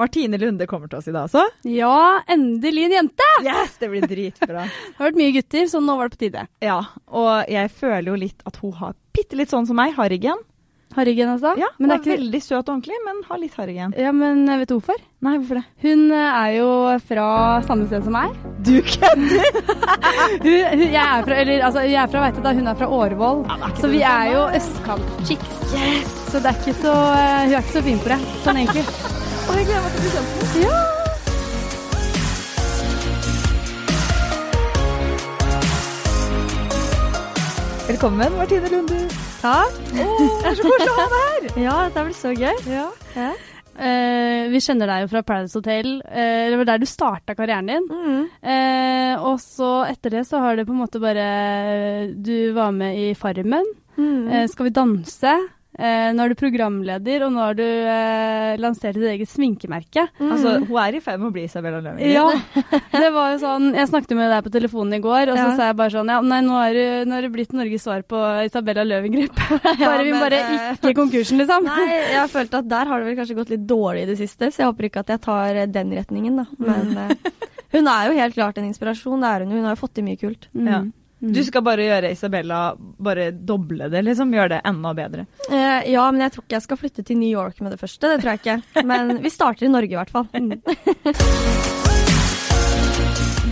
[0.00, 1.44] Martine Lunde kommer til oss i dag også.
[1.70, 3.28] Ja, endelig en jente!
[3.46, 4.64] Yes, det blir dritbra.
[4.88, 6.48] Det har vært mye gutter, så nå var det på tide.
[6.64, 6.80] ja,
[7.14, 10.42] og jeg føler jo litt at hun har bitte litt sånn som meg, harrygen.
[10.94, 11.56] Harrygen, altså?
[11.58, 13.94] Ja, det er ikke veldig søt og ordentlig, men har litt harrygen.
[13.98, 15.00] Ja, men vet du hvorfor?
[15.26, 15.64] Nei, hvorfor det?
[15.82, 16.68] Hun eh, er jo
[17.08, 17.26] fra
[17.66, 18.36] samme sted som meg.
[18.66, 19.42] Du kødder!
[20.44, 22.52] Hun, hun, jeg er fra, eller, altså, jeg er fra Veite, da.
[22.54, 23.42] Hun er fra Årvoll.
[23.48, 25.60] Ja, så vi er jo østkant-chicks.
[26.30, 28.86] Så det er ikke så eh, Hun er ikke så fin på det, sånn egentlig.
[29.44, 30.54] Å, jeg gleder meg til å bli kjent med.
[30.64, 30.78] Ja.
[37.84, 39.00] Velkommen, Martine Lunde.
[39.42, 39.74] Takk.
[39.76, 41.42] Å, det er så koselig å ha deg her.
[41.66, 42.56] Ja, dette blir så gøy.
[42.72, 42.86] Ja.
[43.12, 43.32] Ja.
[43.74, 45.88] Uh, vi kjenner deg jo fra Paradise Hotel.
[46.06, 47.84] Uh, det var der du starta karrieren din.
[47.90, 48.22] Mm.
[48.40, 51.26] Uh, og så etter det så har det på en måte bare
[52.16, 53.66] Du var med i Farmen.
[53.98, 54.48] Mm.
[54.50, 55.34] Skal vi danse?
[55.74, 60.04] Eh, nå er du programleder, og nå har du eh, lansert ditt eget sminkemerke.
[60.22, 62.12] Altså, hun er i ferd med å bli Isabella Lønning.
[62.14, 62.28] Ja,
[63.02, 65.68] det var jo sånn Jeg snakket med deg på telefonen i går, og så sa
[65.70, 68.20] jeg bare sånn Ja, nei, nå er, du, nå er det blitt Norges svar på
[68.46, 69.34] Isabella Løvengrip.
[69.84, 71.66] Bare, vi men, bare eh, ikke konkursen, liksom.
[71.66, 74.18] Nei, jeg har følt at der har det vel kanskje gått litt dårlig i det
[74.20, 76.46] siste, så jeg håper ikke at jeg tar eh, den retningen, da.
[76.62, 77.40] Men mm.
[77.74, 79.62] hun er jo helt klart en inspirasjon, det er hun jo.
[79.62, 80.48] Hun har jo fått til mye kult.
[80.54, 80.84] Ja.
[81.32, 84.34] Du skal bare gjøre Isabella Bare doble det, liksom.
[84.34, 85.26] Gjøre det enda bedre.
[85.48, 88.10] Eh, ja, men jeg tror ikke jeg skal flytte til New York med det første,
[88.10, 88.84] det tror jeg ikke.
[88.84, 90.28] Men vi starter i Norge i hvert fall.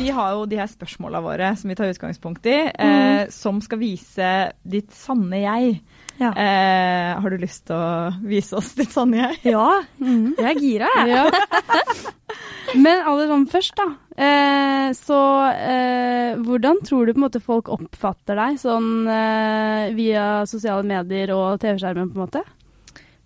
[0.02, 3.78] Vi har jo de her spørsmåla våre som vi tar utgangspunkt i, eh, som skal
[3.78, 4.30] vise
[4.66, 5.76] ditt sanne jeg.
[6.18, 6.32] Ja.
[6.34, 9.52] Eh, har du lyst til å vise oss ditt sanne jeg?
[9.54, 9.68] Ja,
[10.02, 11.12] jeg er gira, jeg.
[11.14, 11.30] Ja.
[12.82, 13.86] Men aller sånn først, da.
[14.26, 15.20] Eh, så
[15.52, 21.30] eh, hvordan tror du på en måte folk oppfatter deg sånn eh, via sosiale medier
[21.36, 22.42] og TV-skjermen, på en måte?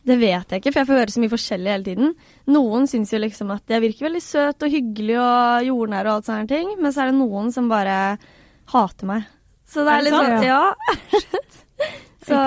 [0.07, 2.13] Det vet jeg ikke, for jeg får høre så mye forskjellig hele tiden.
[2.55, 6.29] Noen syns jo liksom at jeg virker veldig søt og hyggelig og jordnær og alt
[6.29, 7.97] sånne ting, men så er det noen som bare
[8.71, 9.27] hater meg.
[9.67, 10.63] Så det Er er, det litt sånn Ja.
[12.29, 12.41] så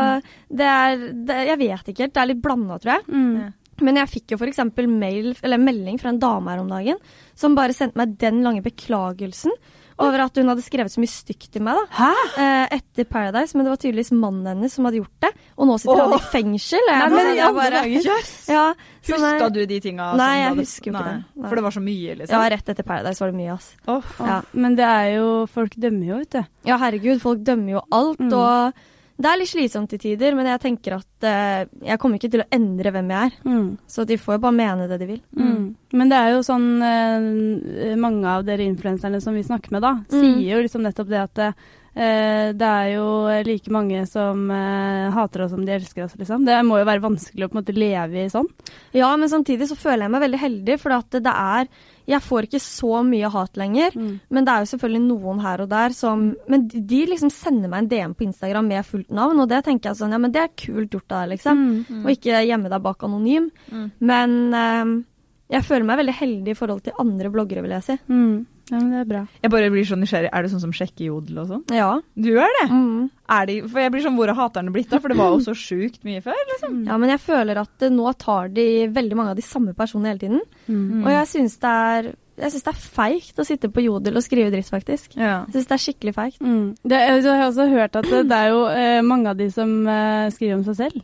[0.50, 2.14] det er det, Jeg vet ikke helt.
[2.16, 3.08] Det er litt blanda, tror jeg.
[3.12, 3.52] Mm.
[3.84, 4.64] Men jeg fikk jo f.eks.
[4.88, 6.97] mail, eller melding fra en dame her om dagen
[7.36, 9.52] som bare sendte meg den lange beklagelsen
[10.00, 12.12] over at hun hadde skrevet så mye stygt til meg da, Hæ?
[12.40, 13.54] eh, etter Paradise.
[13.58, 16.22] Men det var tydeligvis mannen hennes som hadde gjort det, og nå sitter han i
[16.32, 16.86] fengsel.
[16.88, 18.48] Jeg, Nei, men jeg i bare- yes.
[18.50, 18.74] Ja,
[19.09, 20.14] Huska du de tinga?
[20.16, 21.26] Nei, jeg hadde- husker jo ikke Nei, det.
[21.42, 21.50] Nei.
[21.50, 22.30] For det var så mye, liksom?
[22.44, 23.76] Ja, rett etter Paradise var det mye, ass.
[23.88, 24.42] Oh, Ja.
[24.54, 26.46] Men det er jo Folk dømmer jo, vet du.
[26.66, 28.34] Ja, herregud, folk dømmer jo alt, Mm.
[28.34, 28.74] og
[29.19, 32.44] det er litt slitsomt til tider, men jeg tenker at eh, jeg kommer ikke til
[32.46, 33.34] å endre hvem jeg er.
[33.44, 33.66] Mm.
[33.91, 35.19] Så de får jo bare mene det de vil.
[35.35, 35.66] Mm.
[36.00, 39.97] Men det er jo sånn eh, Mange av dere influenserne som vi snakker med, da,
[40.13, 43.09] sier jo liksom nettopp det at eh, det er jo
[43.44, 46.47] like mange som eh, hater oss som de elsker oss, liksom.
[46.47, 48.47] Det må jo være vanskelig å på en måte leve i sånn.
[48.96, 51.68] Ja, men samtidig så føler jeg meg veldig heldig, for at det er
[52.09, 54.20] Jeg får ikke så mye hat lenger, Mm.
[54.30, 57.70] men det er jo selvfølgelig noen her og der som Men de- de liksom sender
[57.70, 60.31] meg en DM på Instagram med fullt navn, og det tenker jeg sånn Ja, men
[60.31, 61.86] det er kult gjort av deg, liksom.
[61.90, 62.06] Mm.
[62.06, 63.52] Og ikke gjemme deg bak anonym.
[63.72, 63.92] Mm.
[64.02, 65.03] Men eh,
[65.52, 67.97] jeg føler meg veldig heldig i forhold til andre bloggere, vil jeg si.
[68.09, 68.46] Mm.
[68.69, 69.24] Ja, men det er bra.
[69.44, 70.30] Jeg bare blir så nysgjerrig.
[70.34, 71.66] Er det sånn som sjekker jodel og sånn?
[71.75, 71.90] Ja.
[72.16, 72.68] Du er det?
[72.69, 73.09] Mm.
[73.35, 75.02] Er de, for jeg blir sånn, Hvor har haterne blitt da?
[75.02, 76.40] For det var jo så sjukt mye før.
[76.53, 76.79] liksom.
[76.90, 80.13] Ja, men jeg føler at eh, nå tar de veldig mange av de samme personene
[80.13, 80.41] hele tiden.
[80.68, 81.03] Mm.
[81.03, 84.24] Og jeg syns det er jeg synes det er feigt å sitte på Jodel og
[84.24, 85.18] skrive dritt, faktisk.
[85.19, 85.41] Ja.
[85.50, 86.40] Jeg syns det er skikkelig feigt.
[86.40, 86.68] Mm.
[86.88, 90.29] Jeg har også hørt at det, det er jo eh, mange av de som eh,
[90.31, 91.02] skriver om seg selv.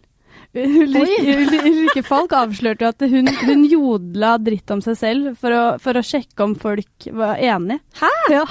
[0.56, 5.52] Ulrikke, Ul- Ulrikke Falk avslørte jo at hun, hun jodla dritt om seg selv for
[5.56, 7.82] å, for å sjekke om folk var enige.
[8.00, 8.12] Hæ?
[8.32, 8.44] Ja.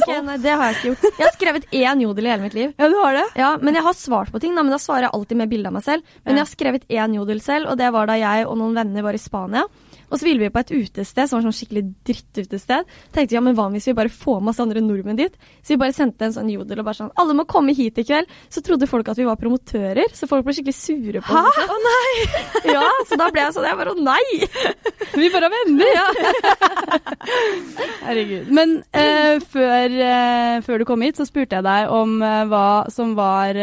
[0.00, 1.04] Ok, nei, det har jeg ikke gjort.
[1.18, 2.72] Jeg har skrevet én Jodel i hele mitt liv.
[2.78, 3.26] ja, du har det?
[3.40, 5.68] Ja, Men jeg har svart på ting, da, men da svarer jeg alltid med bilde
[5.68, 6.16] av meg selv.
[6.24, 9.04] Men jeg har skrevet én Jodel selv, og det var da jeg og noen venner
[9.06, 9.66] var i Spania.
[10.10, 12.88] Og så ville vi på et utested som var sånn skikkelig drittutested.
[13.14, 15.36] Tenkte vi, ja, men hva hvis vi bare får masse andre nordmenn dit?
[15.62, 18.06] Så vi bare sendte en sånn jodel og bare sånn Alle må komme hit i
[18.06, 18.30] kveld.
[18.50, 21.60] Så trodde folk at vi var promotører, så folk ble skikkelig sure på oss.
[21.60, 22.14] Å nei!
[22.74, 24.24] ja, så da ble jeg sånn Jeg bare å nei!
[25.20, 25.96] Vi bare er venner!
[28.06, 28.50] Herregud.
[28.54, 32.66] Men eh, før, eh, før du kom hit, så spurte jeg deg om eh, hva
[32.92, 33.58] som var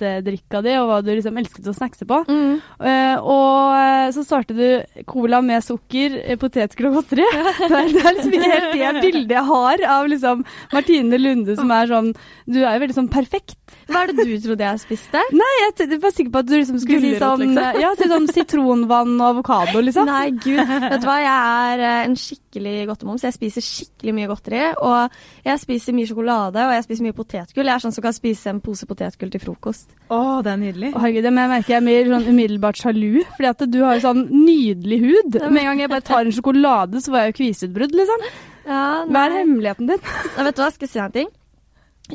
[0.00, 2.20] favorittdrikka di, og hva du liksom elsket å snackse på.
[2.28, 2.60] Mm.
[2.80, 7.26] Uh, og eh, så svarte du cola med sukker, eh, potetgull og godteri.
[7.60, 11.56] det, er, det er liksom ikke helt det bildet jeg har av liksom Martine Lunde
[11.58, 12.10] som er sånn
[12.48, 13.56] Du er jo veldig sånn perfekt.
[13.90, 15.22] Hva er det du trodde jeg spiste?
[15.40, 17.80] Nei, jeg var sikker på at du liksom skulle si sånn liksom.
[17.82, 20.10] Ja, si sånn sitronvann og avokado, liksom.
[20.10, 20.60] Nei, gud.
[20.60, 23.26] Vet du hva, jeg er en skikkelig godtemoms.
[23.26, 24.62] Jeg spiser skikkelig mye godteri.
[24.80, 27.70] Og jeg spiser mye sjokolade, og jeg spiser mye potetgull.
[27.70, 29.89] Jeg er sånn som kan spise en pose potetgull til frokost.
[30.10, 30.88] Å, det er nydelig.
[30.90, 33.98] Oh, herregud, men jeg merker jeg er mer sånn umiddelbart sjalu, fordi at du har
[33.98, 35.36] jo sånn nydelig hud.
[35.44, 38.24] Med en gang jeg bare tar en sjokolade, så får jeg jo kviseutbrudd, liksom.
[38.64, 40.02] Ja, Hva er hemmeligheten din?
[40.34, 41.30] Nei, vet du hva, skal jeg si en ting?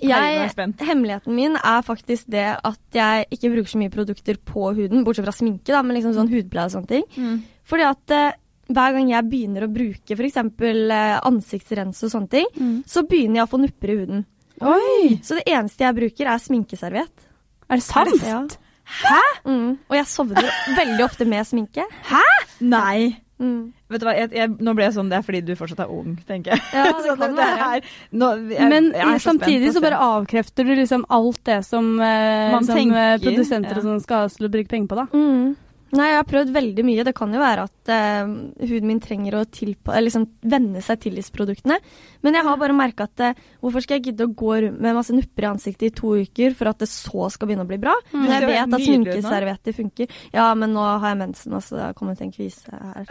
[0.04, 0.52] Jeg
[0.84, 5.28] hemmeligheten min er faktisk det at jeg ikke bruker så mye produkter på huden, bortsett
[5.28, 7.06] fra sminke, da, men liksom sånn hudpleie og sånne ting.
[7.16, 7.38] Mm.
[7.66, 8.36] Fordi at eh,
[8.76, 10.40] hver gang jeg begynner å bruke f.eks.
[10.42, 12.50] Eh, ansiktsrense og sånne ting,
[12.90, 14.26] så begynner jeg å få nupper i huden.
[14.66, 15.20] Oi!
[15.24, 17.25] Så det eneste jeg bruker, er sminkeserviett.
[17.70, 18.22] Er det sant?
[18.24, 18.42] Ja.
[18.86, 19.22] Hæ?
[19.50, 19.70] Mm.
[19.90, 21.86] Og jeg sovner veldig ofte med sminke.
[22.06, 22.24] Hæ?!
[22.62, 23.16] Nei.
[23.42, 23.74] Mm.
[23.92, 25.90] Vet du hva, jeg, jeg, nå ble jeg sånn, det er fordi du fortsatt er
[25.92, 26.62] ung, tenker jeg.
[26.72, 27.66] Ja, det Så kan det være.
[27.82, 31.60] er- nå, jeg, Men jeg er så samtidig så bare avkrefter du liksom alt det
[31.68, 33.82] som, eh, Man som eh, produsenter ja.
[33.82, 35.08] og sånn skal ha oss til å bruke penger på, da.
[35.12, 35.56] Mm.
[35.96, 37.04] Nei, jeg har prøvd veldig mye.
[37.08, 38.32] Det kan jo være at eh,
[38.68, 41.78] huden min trenger å liksom venne seg til disse produktene.
[42.26, 44.98] Men jeg har bare merka at eh, hvorfor skal jeg gidde å gå rundt med
[44.98, 47.80] masse nupper i ansiktet i to uker for at det så skal begynne å bli
[47.82, 47.94] bra?
[48.14, 50.18] Når Det jeg vet at sminkeservietter funker.
[50.36, 53.06] Ja, men nå har jeg mensen, og så det har kommet en kvise her.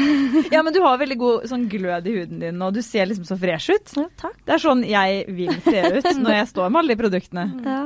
[0.54, 3.26] Ja, men du har veldig god sånn glød i huden din, og du ser liksom
[3.28, 3.92] så fresh ut.
[3.98, 4.38] Ja, takk.
[4.46, 7.46] Det er sånn jeg vil se ut når jeg står med alle de produktene.
[7.66, 7.82] Ja.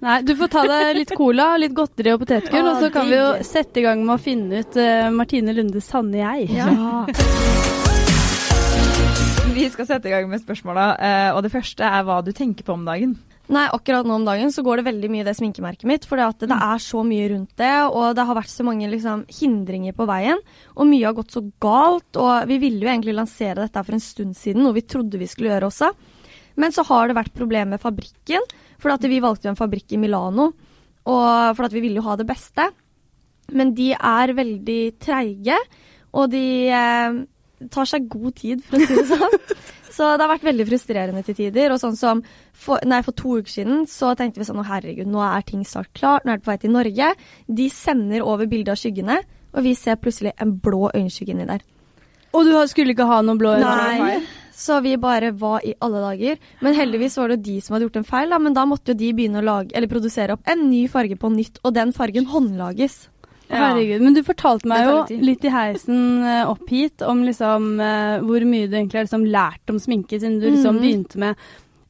[0.00, 3.10] Nei, du får ta deg litt cola, litt godteri og potetgull, Å, og så kan
[3.10, 6.46] vi jo sette i gang med å finne ut uh, Martine Lundes sanne jeg.
[6.56, 6.68] Ja.
[9.50, 12.64] Vi skal sette i gang med spørsmåla, uh, og det første er hva du tenker
[12.64, 13.12] på om dagen.
[13.50, 16.06] Nei, akkurat nå om dagen så går det veldig mye i det sminkemerket mitt.
[16.08, 19.96] For det er så mye rundt det, og det har vært så mange liksom, hindringer
[19.98, 20.38] på veien.
[20.76, 22.14] Og mye har gått så galt.
[22.14, 25.28] Og vi ville jo egentlig lansere dette for en stund siden, noe vi trodde vi
[25.28, 25.90] skulle gjøre også.
[26.62, 28.46] Men så har det vært problemer med fabrikken,
[28.80, 30.50] for at vi valgte jo en fabrikk i Milano.
[31.10, 32.68] Og for at vi ville jo ha det beste.
[33.56, 35.56] Men de er veldig treige,
[36.14, 37.20] og de eh,
[37.72, 39.38] tar seg god tid, for å si det sånn.
[39.90, 41.74] Så det har vært veldig frustrerende til tider.
[41.74, 42.22] Og sånn som
[42.56, 45.64] for, nei, for to uker siden så tenkte vi sånn å herregud, nå er ting
[45.66, 47.10] snart klart, nå er det på vei til Norge.
[47.60, 49.18] De sender over bildet av skyggene,
[49.50, 51.66] og vi ser plutselig en blå øyenskygge inni der.
[52.30, 53.74] Og du skulle ikke ha noen blå øyne?
[53.98, 54.20] Nei.
[54.60, 56.40] Så vi bare hva i alle dager?
[56.60, 58.38] Men heldigvis var det de som hadde gjort en feil, da.
[58.44, 61.30] Men da måtte jo de begynne å lage, eller produsere opp en ny farge på
[61.32, 63.06] nytt, og den fargen håndlages.
[63.50, 63.70] Ja.
[63.72, 64.04] Herregud.
[64.04, 68.44] Men du fortalte meg jo litt i heisen eh, opp hit om liksom eh, hvor
[68.46, 70.84] mye du egentlig har liksom lært om sminke siden du liksom Mhm.
[70.84, 71.36] begynte med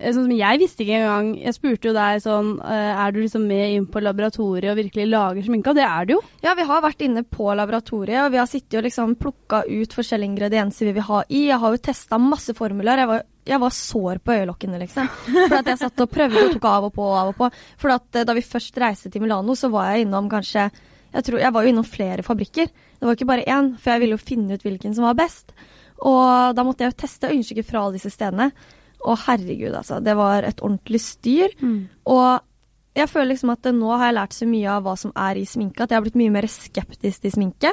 [0.00, 3.42] Sånn som Jeg visste ikke engang Jeg spurte jo deg sånn eh, Er du liksom
[3.44, 5.72] med inn på laboratoriet og virkelig lager sminke?
[5.72, 6.20] Og det er du jo.
[6.44, 9.96] Ja, vi har vært inne på laboratoriet, og vi har sittet og liksom plukka ut
[9.96, 11.42] forskjellige ingredienser vi vil ha i.
[11.50, 13.02] Jeg har jo testa masse formler.
[13.02, 15.10] Jeg var, jeg var sår på øyelokkene, liksom.
[15.26, 17.50] For at jeg satt og prøvde og tok av og på og av og på.
[17.82, 20.70] For at eh, da vi først reiste til Milano, så var jeg innom kanskje
[21.10, 22.70] jeg, tror, jeg var jo innom flere fabrikker.
[22.70, 25.52] Det var ikke bare én, for jeg ville jo finne ut hvilken som var best.
[26.06, 28.52] Og da måtte jeg jo teste øyenskygger fra alle disse stedene.
[29.06, 30.00] Og herregud, altså.
[30.04, 31.54] Det var et ordentlig styr.
[32.04, 32.40] Og
[32.96, 35.44] jeg føler liksom at nå har jeg lært så mye av hva som er i
[35.46, 37.70] sminke, at jeg har blitt mye mer skeptisk til sminke.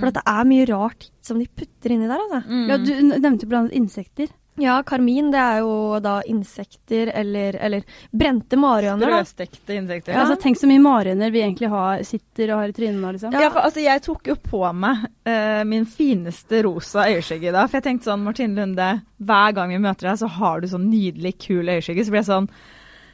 [0.00, 2.42] For at det er mye rart som de putter inni der, altså.
[2.48, 2.68] Mm.
[2.70, 4.30] Ja, du nevnte blant annet insekter.
[4.60, 9.14] Ja, karmin det er jo da insekter eller, eller brente marihøner.
[9.22, 10.18] Sprøstekte insekter.
[10.18, 13.32] Altså, tenk så mye marihøner vi egentlig har, sitter og har i trynet nå, liksom.
[13.32, 17.64] Ja, for, altså, jeg tok jo på meg uh, min fineste rosa øyeskygge da.
[17.64, 18.90] For jeg tenkte sånn, Martine Lunde,
[19.24, 22.04] hver gang vi møter deg, så har du sånn nydelig, kul øyeskygge.
[22.04, 22.52] Så ble jeg sånn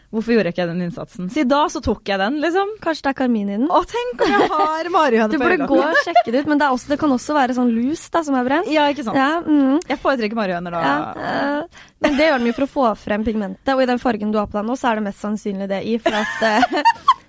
[0.08, 1.26] Hvorfor gjorde jeg ikke den innsatsen?
[1.28, 2.70] Siden da så tok jeg den, liksom.
[2.81, 3.66] Kanskje det er karmin i den.
[3.69, 6.64] Å, tenk om jeg har marihøne Du burde gå og sjekke det ut, men det,
[6.64, 8.70] er også, det kan også være sånn lus da, som er brent.
[8.72, 9.20] Ja, ikke sant.
[9.20, 10.80] Ja, mm, Jeg foretrekker marihøner da.
[10.80, 10.97] ja,
[11.28, 14.32] eh, men det gjør de jo for å få frem pigmentet, og i den fargen
[14.32, 16.82] du har på deg nå, så er det mest sannsynlig det i, for at eh,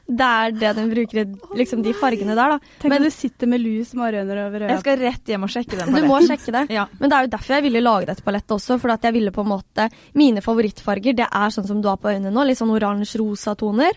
[0.09, 2.75] det er det den bruker, liksom de fargene der, da.
[2.81, 4.71] Tenk Men du sitter med lus marihøner over øya.
[4.73, 6.63] Jeg skal rett hjem og sjekke den du må sjekke det.
[6.73, 6.87] Ja.
[6.97, 8.79] Men det er jo derfor jeg ville lage dette palettet også.
[8.81, 11.99] For at jeg ville på en måte Mine favorittfarger det er sånn som du har
[12.01, 12.47] på øynene nå.
[12.47, 13.93] Litt sånn oransje-rosa toner.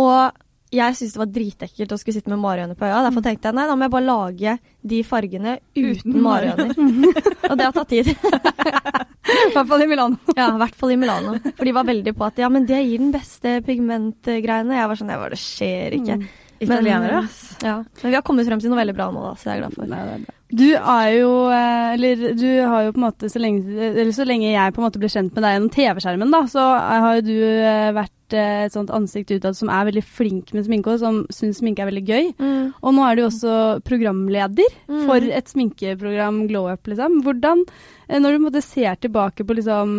[0.00, 0.43] Og
[0.74, 3.02] jeg syntes det var dritekkelt å skulle sitte med marihøner på øya.
[3.06, 4.54] Derfor tenkte jeg nei, da må jeg bare lage
[4.94, 6.72] de fargene uten, Uten marihøner.
[7.50, 8.10] og det har tatt tid.
[8.12, 10.20] I hvert fall i Milano.
[10.38, 11.36] ja, i hvert fall i Milano.
[11.50, 14.78] For de var veldig på at ja, men det gir den beste pigmentgreiene.
[14.78, 16.22] Jeg var sånn, jeg var, det skjer ikke.
[16.64, 17.66] Italienere, Men.
[17.66, 19.58] Ja, men vi har kommet frem til noe veldig bra nå, da, så det er
[19.58, 20.34] jeg glad for.
[20.54, 24.26] Du er jo eh, Eller du har jo på en måte så lenge, eller så
[24.28, 27.24] lenge jeg på en måte ble kjent med deg gjennom TV-skjermen, da, så har jo
[27.26, 31.02] du eh, vært eh, et sånt ansikt utad som er veldig flink med sminke, og
[31.02, 32.30] som syns sminke er veldig gøy.
[32.38, 32.70] Mm.
[32.82, 33.56] Og nå er du også
[33.88, 35.06] programleder Mm.
[35.08, 37.22] for et sminkeprogram, Glow Up, liksom.
[37.24, 37.64] Hvordan,
[38.12, 39.96] når du på en måte ser tilbake på liksom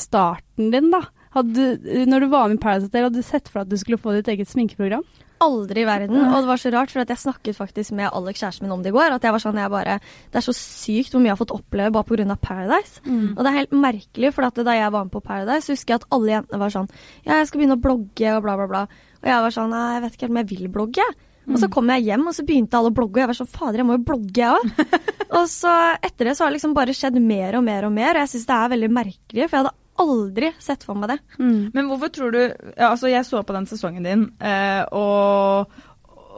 [0.00, 1.02] starten din, da.
[1.36, 1.76] Hadde,
[2.08, 4.00] når du var med i Paradise Hotel, hadde du sett for deg at du skulle
[4.00, 5.04] få ditt eget sminkeprogram?
[5.42, 6.18] Aldri i verden.
[6.22, 8.84] Og det var så rart, for at jeg snakket faktisk med Alex, kjæresten min, om
[8.84, 9.16] det i går.
[9.16, 11.56] At jeg var sånn, jeg bare Det er så sykt hvor mye jeg har fått
[11.56, 12.38] oppleve bare pga.
[12.42, 13.02] Paradise.
[13.04, 13.34] Mm.
[13.34, 16.08] Og det er helt merkelig, for da jeg var med på Paradise, husker jeg at
[16.14, 16.88] alle jentene var sånn
[17.26, 18.86] Ja, jeg skal begynne å blogge, og bla, bla, bla.
[19.22, 21.06] Og jeg var sånn Nei, jeg vet ikke helt om jeg vil blogge.
[21.50, 23.50] Og så kom jeg hjem, og så begynte alle å blogge, og jeg var sånn
[23.50, 24.98] Fader, jeg må jo blogge, jeg òg.
[25.40, 28.14] og så etter det så har det liksom bare skjedd mer og mer og mer,
[28.14, 31.18] og jeg syns det er veldig merkelig, for jeg hadde aldri sett for meg det.
[31.38, 31.70] Mm.
[31.74, 35.68] Men hvorfor tror du ja, Altså, jeg så på den sesongen din, eh, og,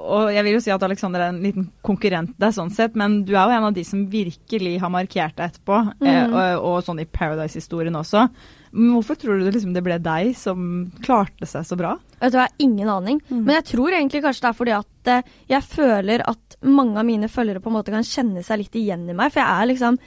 [0.04, 3.22] og jeg vil jo si at Alexander er en liten konkurrent deg sånn sett, men
[3.24, 6.34] du er jo en av de som virkelig har markert deg etterpå, eh, Mm.
[6.34, 8.26] og, og sånn i Paradise-historien også.
[8.74, 11.94] Men hvorfor tror du det, liksom, det ble deg som klarte seg så bra?
[12.18, 13.20] Vet du hva, ingen aning.
[13.30, 13.44] Mm.
[13.46, 17.06] Men jeg tror egentlig kanskje det er fordi at eh, jeg føler at mange av
[17.06, 19.30] mine følgere på en måte kan kjenne seg litt igjen i meg.
[19.30, 19.98] For jeg er liksom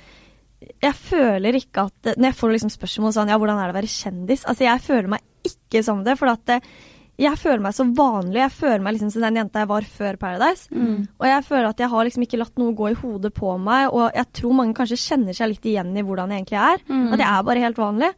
[0.58, 3.78] Jeg føler ikke at Når jeg får liksom spørsmål sånn Ja, hvordan er det å
[3.78, 4.46] være kjendis?
[4.50, 6.18] Altså, jeg føler meg ikke som det.
[6.20, 6.56] For at
[7.18, 8.40] jeg føler meg så vanlig.
[8.44, 10.68] Jeg føler meg liksom som den jenta jeg var før Paradise.
[10.70, 11.08] Mm.
[11.18, 13.88] Og jeg føler at jeg har liksom ikke latt noe gå i hodet på meg.
[13.90, 16.84] Og jeg tror mange kanskje kjenner seg litt igjen i hvordan jeg egentlig er.
[16.92, 17.08] Mm.
[17.16, 18.12] At jeg er bare helt vanlig.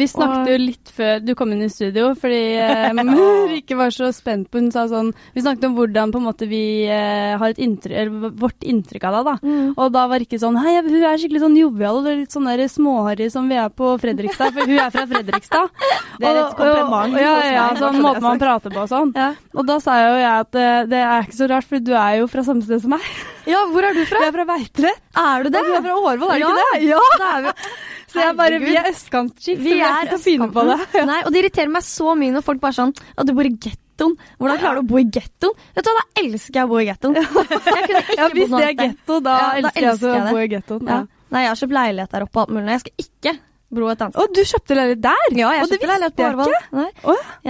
[0.00, 3.02] Vi snakket jo litt før du kom inn i studio, fordi eh,
[3.56, 6.46] Rikke var så spent på Hun sa sånn Vi snakket om hvordan på en måte
[6.48, 9.34] vi eh, har et inntrykk Eller vårt inntrykk av deg, da.
[9.44, 9.68] Mm.
[9.76, 12.64] Og da var Rikke sånn Hei, hun er skikkelig sånn jovial og litt sånn der
[12.72, 15.70] småharry som vi er på Fredrikstad, for hun er fra Fredrikstad.
[16.20, 18.45] Det er et Og- og, og- Ja, ja, sånn er man sagt.
[18.46, 19.10] Prater på og sånn.
[19.18, 19.28] Ja.
[19.58, 22.20] Og da sa jo jeg at eh, det er ikke så rart, for du er
[22.22, 23.04] jo fra samme sted som meg.
[23.50, 24.22] ja, hvor er du fra?
[24.22, 25.02] Du er fra Veitvet.
[25.26, 25.60] Er du det?
[25.60, 26.88] Og du er fra Årvoll, er du Ja, ikke det?
[26.94, 27.04] Ja!
[27.20, 27.54] Da er vi
[28.16, 30.76] Så jeg bare, vi er østkantskift, Vi vi er er ikke så fine på det.
[30.94, 31.02] Ja.
[31.10, 33.50] Nei, og det irriterer meg så mye når folk bare sånn At du bor i
[33.52, 34.14] gettoen.
[34.38, 35.58] Hvordan klarer du å bo i gettoen?
[35.76, 37.18] Vet du hva, da elsker jeg å bo i gettoen.
[37.18, 37.26] Jeg
[38.16, 40.88] Ja, hvis det er getto, da, Ja, da elsker jeg jeg å bo i gettoen.
[40.94, 41.02] Ja.
[41.34, 42.70] Nei, jeg har kjøpt leilighet der oppe og alt mulig.
[42.76, 43.32] Jeg skal ikke
[43.70, 44.22] bo et annet sted.
[44.22, 45.28] Å, du kjøpte leilighet der?
[45.36, 46.56] Ja, jeg og kjøpte leilighet på Årvoll.
[46.78, 46.88] Nei,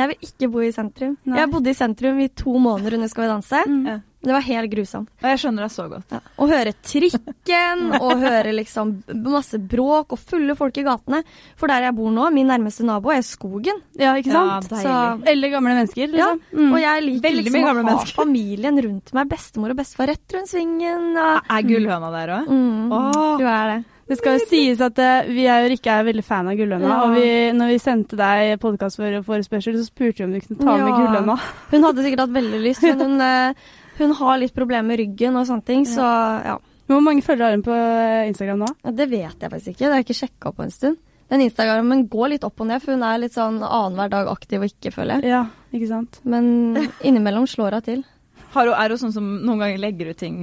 [0.00, 1.16] jeg vil ikke bo i sentrum.
[1.28, 1.38] Nei.
[1.42, 3.62] Jeg bodde i sentrum i to måneder under Skal vi danse.
[3.68, 4.02] Mm.
[4.26, 5.10] Det var helt grusomt.
[5.22, 6.10] Og jeg skjønner deg så godt.
[6.10, 6.18] Ja.
[6.42, 11.20] Å høre trikken, og høre liksom masse bråk og fulle folk i gatene.
[11.60, 13.78] For der jeg bor nå, min nærmeste nabo er skogen.
[14.00, 14.66] Ja, ikke sant?
[14.72, 16.42] Ja, Så Eller gamle mennesker, Ja, liksom.
[16.58, 16.72] Mm.
[16.74, 18.16] Og jeg liker Veldig liksom å ha mennesker.
[18.24, 19.30] familien rundt meg.
[19.30, 21.12] Bestemor og bestefar rett rundt svingen.
[21.14, 22.50] Og, Er gullhøna der òg?
[22.50, 23.36] mm, Åh.
[23.38, 23.78] Du er det.
[24.06, 26.86] Det skal jo sies at uh, vi er jo ikke er veldig fan av Gullønna,
[26.92, 26.98] Ja.
[27.08, 27.26] og vi,
[27.58, 31.00] når vi sendte deg podkastforespørsel, så spurte vi om du kunne ta med Ja.
[31.00, 31.36] Gullønna.
[31.72, 35.36] Hun hadde sikkert hatt veldig lyst, men hun, uh, hun har litt problemer med ryggen
[35.40, 36.06] og sånne ting, så
[36.46, 36.56] ja.
[36.86, 38.66] Hvor mange følgere har hun på eh, Instagram nå?
[38.84, 38.90] ja.
[38.94, 39.80] Det vet jeg faktisk ikke.
[39.80, 40.98] Det har jeg ikke sjekka på en stund.
[41.34, 44.62] Den Instagramen går litt opp og ned, for hun er litt sånn annenhver dag aktiv
[44.62, 45.32] og ikke, føler jeg.
[45.34, 45.40] Ja,
[45.74, 46.20] ikke sant?
[46.22, 48.04] Men innimellom slår hun til.
[48.56, 50.38] Har er hun sånn som noen ganger legger ut ting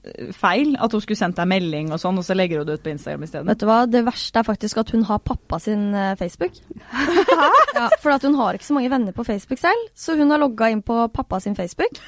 [0.00, 0.74] eh, feil?
[0.80, 2.94] At hun skulle sendt deg melding og sånn, og så legger hun det ut på
[2.94, 3.52] Instagram isteden?
[3.52, 6.58] Vet du hva, Det verste er faktisk at hun har pappa sin Facebook.
[6.92, 7.52] Hæ?
[7.78, 10.42] ja, for at hun har ikke så mange venner på Facebook selv, så hun har
[10.42, 12.00] logga inn på pappa sin Facebook.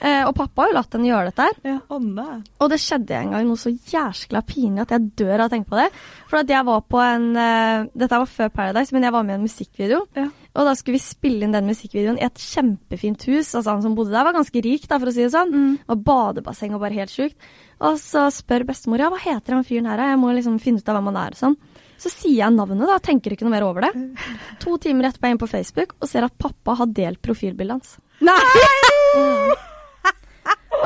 [0.00, 1.58] Eh, og pappa har jo latt henne gjøre dette her.
[1.64, 2.26] Ja, Anne.
[2.60, 5.70] Og det skjedde en gang noe så jæskla pinlig at jeg dør av å tenke
[5.72, 5.86] på det.
[6.28, 9.36] For at jeg var på en eh, Dette var før Paradise, men jeg var med
[9.36, 10.02] i en musikkvideo.
[10.18, 10.26] Ja.
[10.56, 13.52] Og da skulle vi spille inn den musikkvideoen i et kjempefint hus.
[13.54, 15.52] Altså Han som bodde der, var ganske rik, da, for å si det sånn.
[15.52, 15.72] Mm.
[15.92, 17.36] Og badebasseng og bare helt sjukt.
[17.84, 20.88] Og så spør bestemor ja, hva heter han fyren her, jeg må liksom finne ut
[20.88, 21.36] av hvem han er.
[21.36, 21.58] og sånn.
[22.00, 23.92] Så sier jeg navnet, da, tenker ikke noe mer over det.
[24.64, 27.78] To timer etterpå er jeg inne på Facebook og ser at pappa har delt profilbildet
[27.78, 27.96] hans.
[28.24, 29.72] Nei!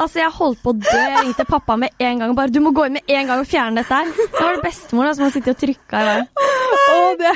[0.01, 0.97] Altså, jeg holdt på å dø.
[0.97, 3.43] Jeg ringte pappa med en gang og bare 'Du må gå inn med en gang
[3.43, 4.15] og fjerne dette her'.
[4.33, 6.21] Da var det bestemor da, som har sittet og trykka i vei.
[6.91, 7.35] Oh, det.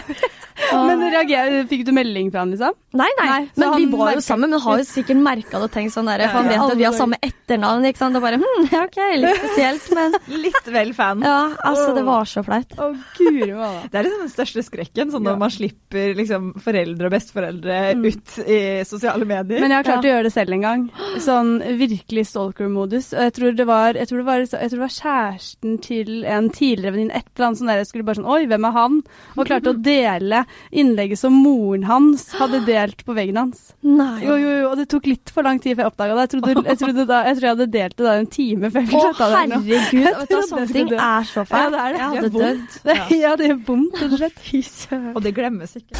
[0.73, 2.75] Men reagerer, fikk du melding fra han, liksom?
[2.95, 4.51] Nei, nei, Nei, men vi var var jo sammen.
[4.55, 6.67] Men har jo sikkert merka det og tenkt sånn der, for han Ja, vet ja.
[6.71, 7.87] at vi har samme etternavn.
[7.89, 8.15] ikke sant?
[8.15, 11.25] Og bare hm, OK, litt spesielt, men Litt vel fan.
[11.27, 12.77] Ja, altså, det var så flaut.
[12.79, 13.83] Å, guri malla.
[13.91, 15.41] Det er liksom den største skrekken, sånn når Ja.
[15.43, 18.05] man slipper liksom foreldre og besteforeldre Mm.
[18.07, 19.59] ut i sosiale medier.
[19.61, 20.87] Men jeg har klart å gjøre det selv en gang.
[21.19, 23.11] Sånn virkelig stalker-modus.
[23.17, 26.49] Og jeg tror det var, jeg tror var, jeg tror det var kjæresten til en
[26.51, 27.17] tidligere venninne.
[27.17, 27.83] Et eller annet sånn der.
[27.83, 29.03] Jeg skulle bare sånn Oi, hvem er han?
[29.37, 33.73] Og klarte å dele innlegget som moren hans hadde delt på veggen hans.
[33.83, 34.21] Nei.
[34.23, 36.25] Jo, jo, jo, og det tok litt for lang tid før jeg oppdaga det.
[36.27, 38.81] Jeg, trodde, jeg, trodde da, jeg tror jeg hadde delt det da en time før
[38.85, 39.43] jeg Å, sletta det.
[39.55, 39.63] noe.
[39.65, 40.19] herregud.
[40.21, 40.99] Vet du sånne ting dø.
[41.09, 42.01] er så Ja, det er det.
[42.01, 42.79] Jeg hadde dødd.
[42.85, 44.43] Det, ja, det gjør vondt, rett og slett.
[44.51, 45.13] Fy søren.
[45.15, 45.95] Og det glemmes ikke.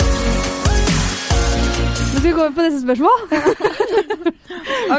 [2.05, 3.19] Nå skal vi gå over på neste spørsmål.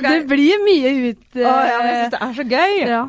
[0.06, 1.22] Det blir mye ut...
[1.38, 2.74] Å, ja, jeg syns det er så gøy.
[2.90, 3.04] Ja.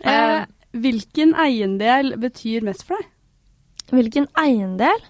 [0.00, 0.42] Uh,
[0.82, 3.08] hvilken eiendel betyr mest for deg?
[3.90, 5.00] Hvilken eiendel?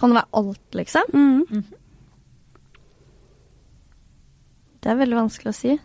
[0.00, 1.12] Kan det være alt, liksom?
[1.12, 1.62] Mm.
[4.80, 5.76] Det er veldig vanskelig å si.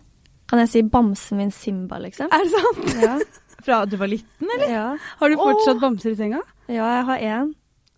[0.49, 2.29] Kan jeg si bamsen min Simba, liksom?
[2.31, 2.95] Er det sant?
[3.01, 3.17] Ja.
[3.65, 4.69] Fra du var liten, eller?
[4.69, 4.87] ja.
[5.19, 6.41] Har du fortsatt bamser i senga?
[6.69, 7.53] ja, jeg har én.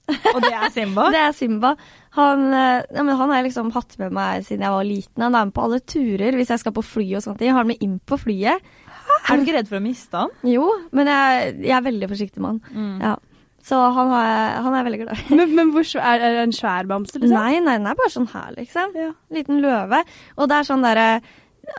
[0.07, 1.09] Og det er Simba?
[1.13, 1.73] Det er Simba.
[2.15, 5.23] Han, eh, ja, men han har jeg liksom hatt med meg siden jeg var liten.
[5.25, 7.49] Han er med på alle turer hvis jeg skal på fly og sånne ting.
[7.49, 8.63] Jeg har han med inn på flyet.
[9.27, 10.31] Er du ikke redd for å miste han?
[10.47, 10.63] Jo,
[10.95, 12.61] men jeg, jeg er veldig forsiktig med han.
[12.71, 12.95] Mm.
[13.03, 13.13] Ja.
[13.67, 15.35] Så han, har han er veldig glad i.
[15.35, 17.35] Men, men hvor er det en svær bamse, liksom?
[17.35, 18.95] Nei, nei, den er bare sånn her, liksom.
[18.95, 19.09] Ja.
[19.35, 19.99] Liten løve.
[20.37, 21.09] Og det er sånn derre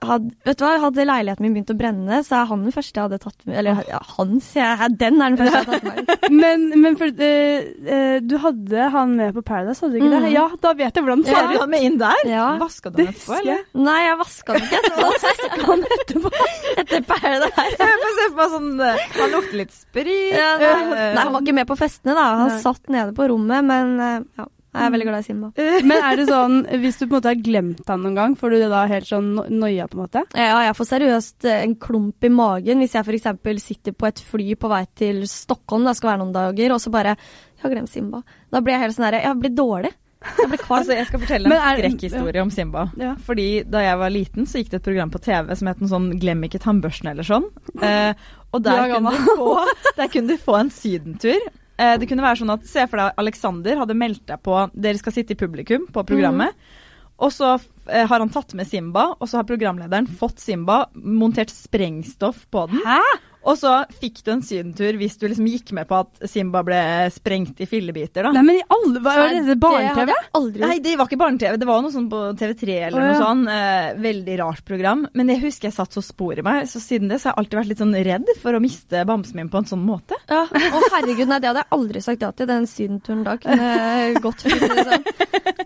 [0.05, 2.99] had, vet du hva, Hadde leiligheten min begynt å brenne, så er han den første
[2.99, 4.97] jeg hadde tatt med Eller ja, han, sier jeg.
[5.01, 6.13] Den er den første jeg har tatt med.
[6.39, 10.21] Men, men for, uh, uh, du hadde han med på Paradise, hadde du ikke det?
[10.27, 10.35] Mhm.
[10.35, 11.61] Ja, da vet jeg hvordan det ser ut.
[11.63, 12.21] han med inn der?
[12.29, 12.45] Ja.
[12.61, 13.63] Vaska du den han etterpå, eller?
[13.89, 14.83] Nei, jeg vaska den ikke.
[14.85, 16.33] Så vaska han etterpå.
[16.85, 17.89] Etter Paradise.
[17.89, 20.37] Jeg får se for meg sånn eh, Han lukter litt sprit.
[20.37, 22.29] Ja, nei, nei, han var ikke med på festene, da.
[22.45, 22.61] Han Nei.
[22.67, 23.97] satt nede på rommet, men
[24.37, 24.49] ja.
[24.79, 25.51] Jeg er veldig glad i Simba.
[25.91, 28.51] Men er det sånn, hvis du på en måte har glemt han noen gang, får
[28.55, 30.23] du det da helt sånn no- noia, på en måte?
[30.39, 33.63] Ja, jeg får seriøst eh, en klump i magen hvis jeg f.eks.
[33.67, 36.91] sitter på et fly på vei til Stockholm, det skal være noen dager, og så
[36.95, 38.23] bare Jeg har glemt Simba.
[38.55, 39.91] Da blir jeg helt sånn herre Jeg blir dårlig.
[40.39, 40.79] Jeg blir kvalm.
[40.83, 42.87] Altså, jeg skal fortelle en er- skrekkhistorie om Simba.
[42.99, 43.13] Ja.
[43.27, 45.91] Fordi da jeg var liten, så gikk det et program på TV som het noe
[45.91, 47.47] sånn 'Glem ikke tannbørsten' eller sånn.
[47.83, 48.15] Eh,
[48.53, 49.67] og der er kunne, du få,
[49.99, 51.39] der kunne du få en sydentur.
[51.79, 54.99] Eh, det kunne være sånn at Se for deg Alexander hadde meldt deg på Dere
[55.01, 56.57] skal sitte i publikum på programmet.
[57.19, 61.51] Og så eh, har han tatt med Simba, og så har programlederen fått Simba, montert
[61.51, 62.83] sprengstoff på den.
[62.87, 63.01] Hæ?
[63.47, 66.81] Og så fikk du en sydentur hvis du liksom gikk med på at Simba ble
[67.15, 68.33] sprengt i fillebiter, da.
[68.35, 69.45] Nei, men i alle var det?
[69.47, 70.13] Det Barne-TV?
[70.65, 71.59] Nei, det var ikke barne-TV.
[71.61, 73.13] Det var noe sånn på TV3 eller ja.
[73.13, 73.45] noe sånn.
[73.53, 75.07] Eh, veldig rart program.
[75.17, 77.45] Men jeg husker jeg satt så spor i meg, så siden det så har jeg
[77.45, 80.19] alltid vært litt sånn redd for å miste bamsen min på en sånn måte.
[80.31, 80.45] Ja.
[80.49, 82.51] Å herregud, nei, det hadde jeg aldri sagt ja til.
[82.51, 85.09] Den sydenturen da kunne jeg gått for å sånn.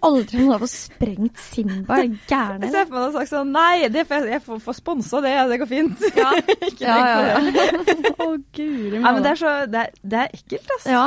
[0.03, 1.99] Aldri noen har fått sprengt Simba.
[2.01, 4.43] Er du gæren, Jeg ser for meg har sagt sånn Nei, det får jeg, jeg
[4.47, 6.07] får, får sponsa det, det går fint.
[6.19, 6.33] Ja.
[6.69, 7.62] ikke Ja, ja, ja.
[8.25, 8.27] Å,
[8.57, 9.13] guri malla.
[9.17, 10.91] men det er så Det er, det er ekkelt, altså.
[10.97, 11.07] ja.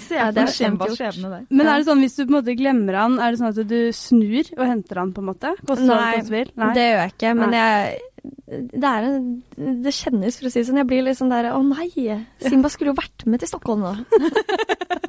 [0.00, 1.42] Se Ja, for det er meg Simbas skjebne der.
[1.50, 3.58] Men er det sånn hvis du på en måte glemmer han, er det sånn at
[3.68, 5.50] du snur og henter han, på en måte?
[5.90, 6.14] Nei.
[6.56, 6.70] Nei.
[6.78, 9.28] Det gjør jeg ikke, men jeg det, er en,
[9.84, 10.80] det kjennes, for å si det sånn.
[10.82, 11.88] Jeg blir litt sånn der Å nei,
[12.42, 13.92] Simba skulle jo vært med til Stockholm nå.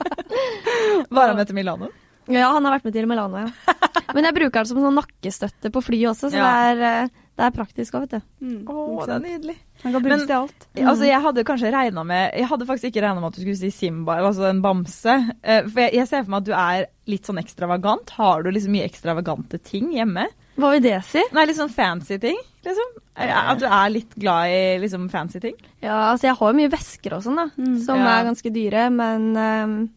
[1.12, 1.90] Var han med til Milano?
[2.32, 3.74] Ja, han har vært med til Milano, ja.
[4.16, 6.46] Men jeg bruker den som sånn nakkestøtte på flyet også, så Ja.
[6.46, 7.10] det, er, eh,
[7.40, 8.22] det er praktisk òg, vet du.
[8.46, 9.58] Mm, Å, det er nydelig.
[9.84, 10.68] Han kan brukes til alt.
[10.78, 13.58] Altså, jeg hadde kanskje regna med Jeg hadde faktisk ikke regna med at du skulle
[13.58, 15.16] si Simba, altså en bamse.
[15.44, 18.10] Eh, For jeg, jeg ser for meg at du er litt sånn ekstravagant.
[18.18, 20.28] Har du liksom mye ekstravagante ting hjemme?
[20.60, 21.22] Hva vil det si?
[21.34, 22.90] Nei, litt sånn fancy ting, liksom?
[23.18, 25.56] Er- At du er litt glad i liksom fancy ting?
[25.82, 27.80] Ja, altså jeg har jo mye vesker og sånn, da, Mm.
[27.86, 28.20] som Ja.
[28.20, 29.90] er ganske dyre, men ehm,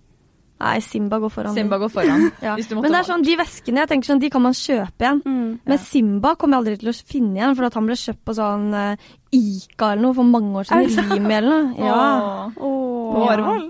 [0.65, 1.57] Nei, Simba går foran.
[1.57, 2.31] Simba går foran.
[2.45, 2.55] Ja.
[2.57, 4.57] Hvis du måtte Men det er sånn, de veskene jeg tenker sånn, de kan man
[4.57, 5.21] kjøpe igjen.
[5.29, 5.53] Mm.
[5.71, 8.37] Men Simba kommer jeg aldri til å finne igjen, for at han ble kjøpt på
[8.39, 11.09] sånn uh, Ica eller noe for mange år siden.
[11.13, 11.89] Rimi eller noe.
[11.89, 11.97] Ja.
[12.01, 12.53] Åh.
[12.59, 13.09] Åh.
[13.15, 13.67] På Årvoll?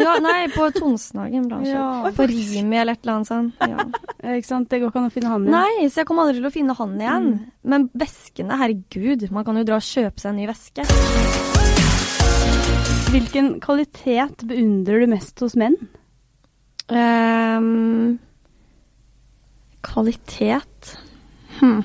[0.00, 1.68] ja, nei, på Tonsenhagen kjøpt.
[1.68, 1.86] Ja.
[2.16, 3.62] På Rimi eller et eller annet sånt.
[3.72, 4.36] Ja.
[4.36, 4.68] Ikke sant?
[4.70, 5.56] Det går ikke an å finne han igjen.
[5.56, 7.32] Nei, så jeg kommer aldri til å finne han igjen.
[7.66, 10.86] Men veskene, herregud, man kan jo dra og kjøpe seg en ny veske.
[13.12, 15.74] Hvilken kvalitet beundrer du mest hos menn?
[16.92, 18.18] Ehm,
[19.82, 20.96] kvalitet
[21.60, 21.80] hm.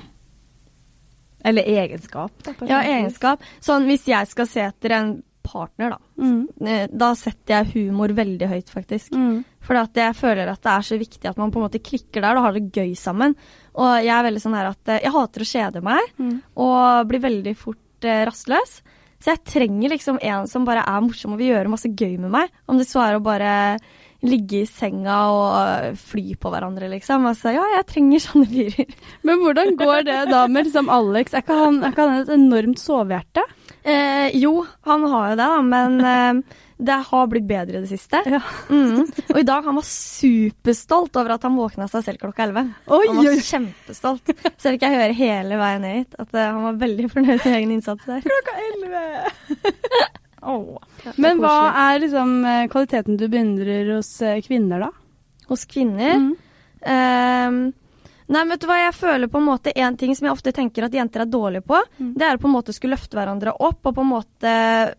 [1.44, 2.32] Eller egenskap.
[2.44, 3.42] Da, Ja, egenskap.
[3.62, 5.10] Sånn hvis jeg skal se etter en
[5.48, 5.98] partner, da.
[6.20, 6.48] Mm.
[6.66, 9.12] eh, Da setter jeg humor veldig høyt, faktisk.
[9.16, 9.44] Mm.
[9.64, 12.36] For jeg føler at det er så viktig at man på en måte klikker der
[12.36, 13.34] og har det gøy sammen.
[13.78, 16.42] Og jeg er veldig sånn her at eh, jeg hater å kjede meg Mm.
[16.56, 18.82] og blir veldig fort eh, rastløs.
[19.22, 22.30] Så jeg trenger liksom en som bare er morsom og vil gjøre masse gøy med
[22.30, 22.50] meg.
[22.68, 23.78] Om det så er å bare
[24.26, 27.26] ligge i senga og eh, fly på hverandre, liksom.
[27.30, 28.94] Altså, ja, jeg trenger sånne fyrer.
[29.28, 31.34] Men hvordan går det da med liksom Alex?
[31.34, 33.44] Er ikke han, er ikke han et enormt sovehjerte?
[33.88, 37.90] Eh, jo, han har jo det, da, men eh, det har blitt bedre i det
[37.90, 38.20] siste.
[38.26, 38.42] Ja.
[38.68, 39.06] Mm.
[39.06, 42.70] Og i dag han var superstolt over at han våkna seg selv klokka 11.
[42.90, 43.40] Han var oi.
[43.42, 44.34] kjempestolt.
[44.58, 47.52] Så ikke jeg høre hele veien ned hit, at eh, han var veldig fornøyd med
[47.54, 48.24] egen innsats der.
[48.26, 49.04] Klokka elleve!
[50.42, 51.54] Er Men hva
[51.92, 54.90] er liksom eh, kvaliteten du beundrer hos eh, kvinner, da?
[55.48, 56.36] Hos kvinner Mm.
[56.86, 57.72] Ehm,
[58.28, 60.84] Nei, vet du hva, jeg føler på en måte En ting som jeg ofte tenker
[60.84, 62.12] at jenter er dårlige på, Mm.
[62.14, 64.94] det er å på en måte skulle løfte hverandre opp og på en måte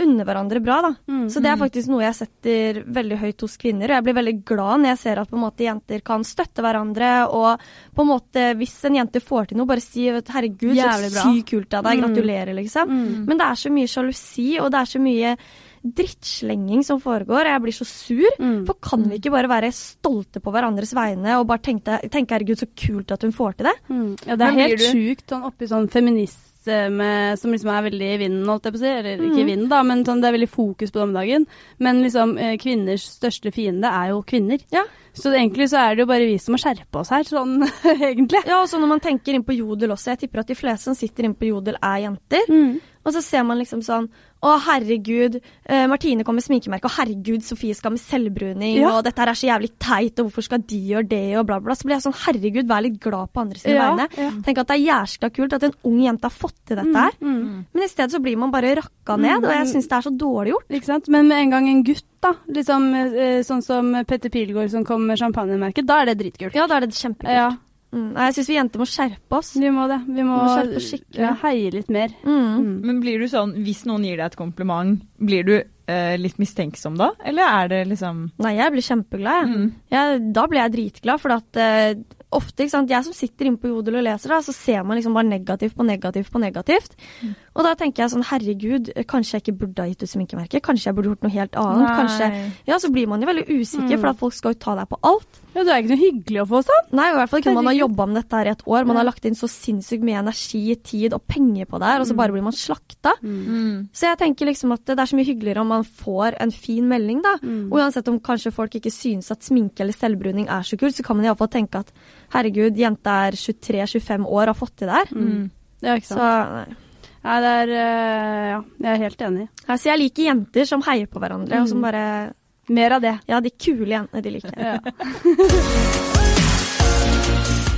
[0.00, 0.90] unne hverandre bra, da.
[1.10, 1.24] Mm.
[1.32, 3.90] Så det er faktisk noe jeg setter veldig høyt hos kvinner.
[3.90, 6.62] Og jeg blir veldig glad når jeg ser at på en måte jenter kan støtte
[6.62, 7.10] hverandre.
[7.32, 7.58] Og
[7.96, 11.50] på en måte hvis en jente får til noe, bare si 'herregud, Jævlig så sykt
[11.50, 12.06] kult av deg', Mm.
[12.14, 12.88] gratulerer, liksom.
[12.88, 13.26] Mm.
[13.26, 15.36] Men det er så mye sjalusi, og det er så mye
[15.82, 17.40] drittslenging som foregår.
[17.40, 18.30] og Jeg blir så sur.
[18.38, 18.66] Mm.
[18.66, 22.58] For kan vi ikke bare være stolte på hverandres vegne og bare tenke, tenke 'herregud,
[22.58, 23.80] så kult at hun får til det'?
[23.88, 24.26] Mm.
[24.26, 28.08] Ja, det er Men helt sjukt sånn oppi sånn feminist med, som liksom er veldig
[28.14, 28.86] i vinden, holdt jeg på å si.
[28.86, 29.50] Eller ikke i Mm.
[29.50, 31.46] vinden, da, men sånn, det er veldig fokus på det om dagen.
[31.78, 34.58] Men liksom eh, kvinners største fiende er jo kvinner.
[34.70, 34.84] Ja.
[35.14, 38.44] Så egentlig så er det jo bare vi som må skjerpe oss her, sånn egentlig.
[38.46, 40.84] Ja, og så når man tenker inn på Jodel også, jeg tipper at de fleste
[40.90, 42.46] som sitter inne på Jodel er jenter.
[42.50, 42.80] Mm.
[43.04, 44.08] Og så ser man liksom sånn
[44.40, 45.34] Å, herregud,
[45.68, 48.94] eh, Martine kom med sminkemerke, og herregud, Sofie skal med selvbruning, Ja.
[48.96, 51.58] og dette her er så jævlig teit, og hvorfor skal de gjøre det, og bla,
[51.60, 51.74] bla.
[51.76, 54.08] Så blir jeg sånn, herregud, vær litt glad på andre sine Ja, vegne.
[54.16, 54.30] ja.
[54.46, 57.12] Tenk at det er jæskla kult at en ung jente har fått til dette her.
[57.20, 57.66] Mm.
[57.74, 60.16] Men i stedet så blir man bare rakka ned, og jeg syns det er så
[60.16, 60.68] dårlig gjort.
[60.70, 61.08] Ikke sant?
[61.12, 65.04] Men med en gang en gutt, da, liksom eh, sånn som Petter Pilgaard som kom
[65.06, 66.54] med champagnemerket, da er det dritkult.
[66.54, 67.58] Ja, da er det kjempekult.
[67.92, 68.12] Mm.
[68.14, 69.54] Jeg syns vi jenter må skjerpe oss.
[69.58, 70.00] vi må det.
[70.06, 72.14] Vi må, Vi må skjerpe ja, heie litt mer.
[72.22, 72.38] Mm.
[72.60, 72.70] Mm.
[72.86, 76.96] Men blir du sånn, hvis noen gir deg et kompliment, blir du eh, litt mistenksom
[77.00, 77.10] da?
[77.26, 79.58] Eller er det liksom Nei, jeg blir kjempeglad, jeg.
[79.58, 79.68] mm.
[79.90, 81.94] Jeg, da blir jeg dritglad, for at eh,
[82.30, 84.94] ofte, ikke sant, jeg som sitter inne på Jodel og leser, da, så ser man
[85.00, 86.94] liksom bare negativt på negativt på negativt.
[87.26, 87.32] Mm.
[87.58, 90.60] Og da tenker jeg sånn, herregud, kanskje jeg ikke burde ha gitt ut sminkemerke?
[90.62, 91.90] Kanskje jeg burde gjort noe helt annet?
[91.98, 92.28] Kanskje
[92.70, 94.00] Ja, så blir man jo veldig usikker, Mm.
[94.04, 95.40] for at folk skal jo ta deg på alt.
[95.54, 96.86] Ja, du er ikke så hyggelig å få sånn.
[96.94, 98.84] Nei, i hvert fall ikke når man har jobba med dette her i et år.
[98.86, 99.02] Man Ja.
[99.02, 102.12] har lagt inn så sinnssykt mye energi, tid og penger på det her, og så
[102.12, 102.16] Mm.
[102.16, 103.12] bare blir man slakta.
[103.22, 103.88] Mm.
[103.92, 106.88] Så jeg tenker liksom at det er så mye hyggeligere om man får en fin
[106.88, 107.36] melding, da.
[107.42, 107.66] Mm.
[107.72, 111.02] Og uansett om kanskje folk ikke synes at sminke eller selvbruning er så kult, så
[111.04, 111.90] kan man iallfall tenke at
[112.32, 115.06] herregud, jenta er 23-25 år og har fått til det her.
[115.16, 115.50] Mm.
[115.82, 116.52] er ikke Så sant.
[116.68, 116.76] nei.
[117.22, 119.48] Nei, det er eh, Ja, jeg er helt enig.
[119.68, 121.82] Altså, jeg liker jenter som heier på hverandre, og som Mm.
[121.82, 122.34] bare
[122.70, 123.16] Mer av det.
[123.26, 124.54] Ja, de kule jentene de liker.
[124.54, 124.78] Ja.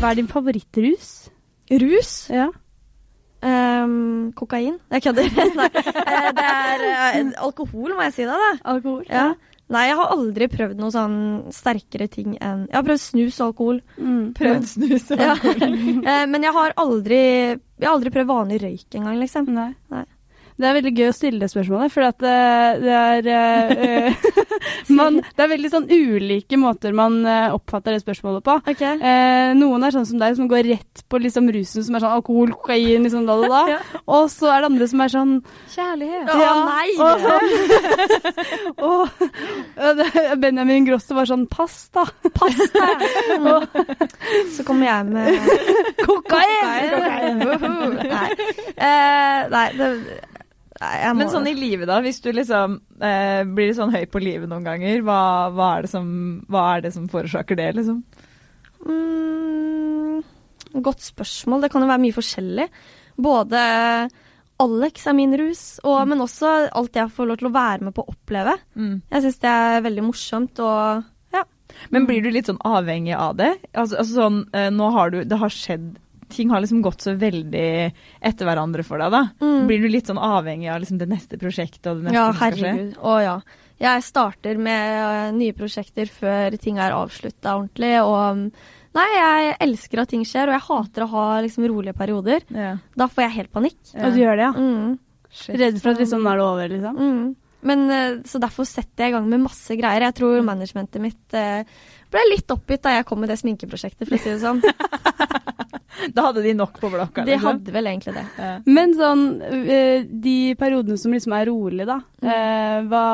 [0.03, 1.13] Hva er din favorittrus?
[1.71, 2.13] Rus.
[2.33, 2.49] Ja.
[3.43, 4.77] Um, kokain.
[4.93, 5.31] Jeg kødder.
[5.59, 8.53] Nei, eh, det er uh, alkohol, må jeg si det, da.
[8.75, 9.07] Alkohol?
[9.09, 9.33] Ja.
[9.73, 11.19] Nei, jeg har aldri prøvd noe sånn
[11.55, 13.79] sterkere ting enn Jeg har prøvd snus og alkohol.
[13.97, 14.25] Mm.
[14.37, 15.35] Prøvd snus og Ja.
[16.13, 19.49] Eh, men jeg har aldri Jeg har aldri prøvd vanlig røyk engang, liksom.
[19.55, 19.71] Nei.
[19.95, 20.05] Nei.
[20.63, 24.13] Det er veldig gøy å stille det spørsmålet, for at eh, det er eh, eh,
[24.99, 28.55] man, Det er veldig sånn ulike måter man oppfatter det spørsmålet på.
[28.71, 28.95] Okay.
[29.03, 32.15] Eh, noen er sånn som deg, som går rett på liksom rusen, som er sånn
[32.15, 33.63] alkohol, kokain, liksom da, da, da.
[33.73, 33.79] Ja.
[34.13, 35.33] Og så er det andre som er sånn
[35.73, 36.29] Kjærlighet.
[36.29, 36.35] Å,
[36.69, 36.89] nei!
[37.01, 37.47] Og, sånn,
[38.93, 42.05] og Benjamin Grosso var sånn Pasta!
[42.37, 42.87] Pasta!
[43.33, 43.57] Pasta!
[44.53, 45.27] Så kommer jeg med
[46.03, 46.93] Kokain!
[46.93, 47.41] kokain.
[47.41, 47.97] kokain.
[48.13, 48.29] Nei.
[48.77, 49.89] Eh, nei, det
[51.13, 52.01] må Men sånn i livet, da.
[52.05, 55.21] Hvis du liksom eh, blir sånn høy på livet noen ganger, hva,
[55.55, 56.09] hva, er, det som,
[56.51, 58.03] hva er det som forårsaker det, liksom?
[58.87, 60.21] Mm,
[60.83, 61.65] godt spørsmål.
[61.65, 62.69] Det kan jo være mye forskjellig.
[63.23, 63.63] Både
[64.63, 67.97] Alex er min rus, og, men også alt jeg får lov til å være med
[67.97, 68.57] på å oppleve.
[68.79, 68.95] Mm.
[69.11, 71.43] Jeg syns det er veldig morsomt og ja.
[71.95, 73.55] Men blir du litt sånn avhengig av det?
[73.73, 75.95] Altså, altså sånn, eh, nå har du Det har skjedd
[76.33, 77.65] Ting har liksom gått så veldig
[78.25, 79.23] etter hverandre for deg, da.
[79.45, 79.67] Mm.
[79.69, 82.39] Blir du litt sånn avhengig av liksom det neste prosjektet og det neste Ja, som
[82.41, 82.71] skal skje?
[82.73, 82.95] herregud.
[83.03, 83.35] Å ja.
[83.83, 88.47] Jeg starter med eh, nye prosjekter før ting er avslutta ordentlig, og mm,
[88.93, 92.43] Nei, jeg elsker at ting skjer, og jeg hater å ha liksom rolige perioder.
[92.53, 92.75] Ja.
[92.93, 93.79] Da får jeg helt panikk.
[93.95, 94.03] Ja.
[94.05, 94.53] Og du gjør det, ja?
[94.53, 94.99] Mm.
[95.63, 96.99] Redd for at liksom nå er det over, liksom?
[97.01, 97.23] Mm.
[97.71, 100.05] Men eh, Så derfor setter jeg i gang med masse greier.
[100.11, 101.65] Jeg tror managementet mitt eh,
[102.13, 104.61] ble litt oppgitt da jeg kom med det sminkeprosjektet, for å si det sånn.
[106.15, 107.25] Da hadde de nok på blokka?
[107.25, 107.49] De liksom.
[107.49, 108.25] hadde vel egentlig det.
[108.39, 108.53] Ja.
[108.65, 111.99] Men sånn, eh, de periodene som liksom er rolig, da.
[112.23, 112.31] Mm.
[112.33, 113.05] eh, hva,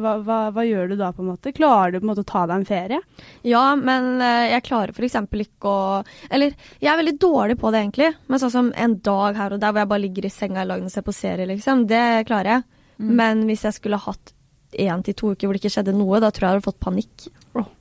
[0.00, 1.52] hva, hva, hva gjør du da, på en måte?
[1.56, 3.00] Klarer du på en måte å ta deg en ferie?
[3.46, 5.18] Ja, men eh, jeg klarer f.eks.
[5.44, 8.10] ikke å Eller jeg er veldig dårlig på det, egentlig.
[8.26, 10.70] Men sånn som en dag her og der hvor jeg bare ligger i senga i
[10.70, 12.68] lag og ser på serie, liksom, det klarer jeg.
[13.00, 13.16] Mm.
[13.16, 14.34] Men hvis jeg skulle hatt
[14.72, 16.80] én til to uker hvor det ikke skjedde noe, da tror jeg jeg hadde fått
[16.80, 17.28] panikk.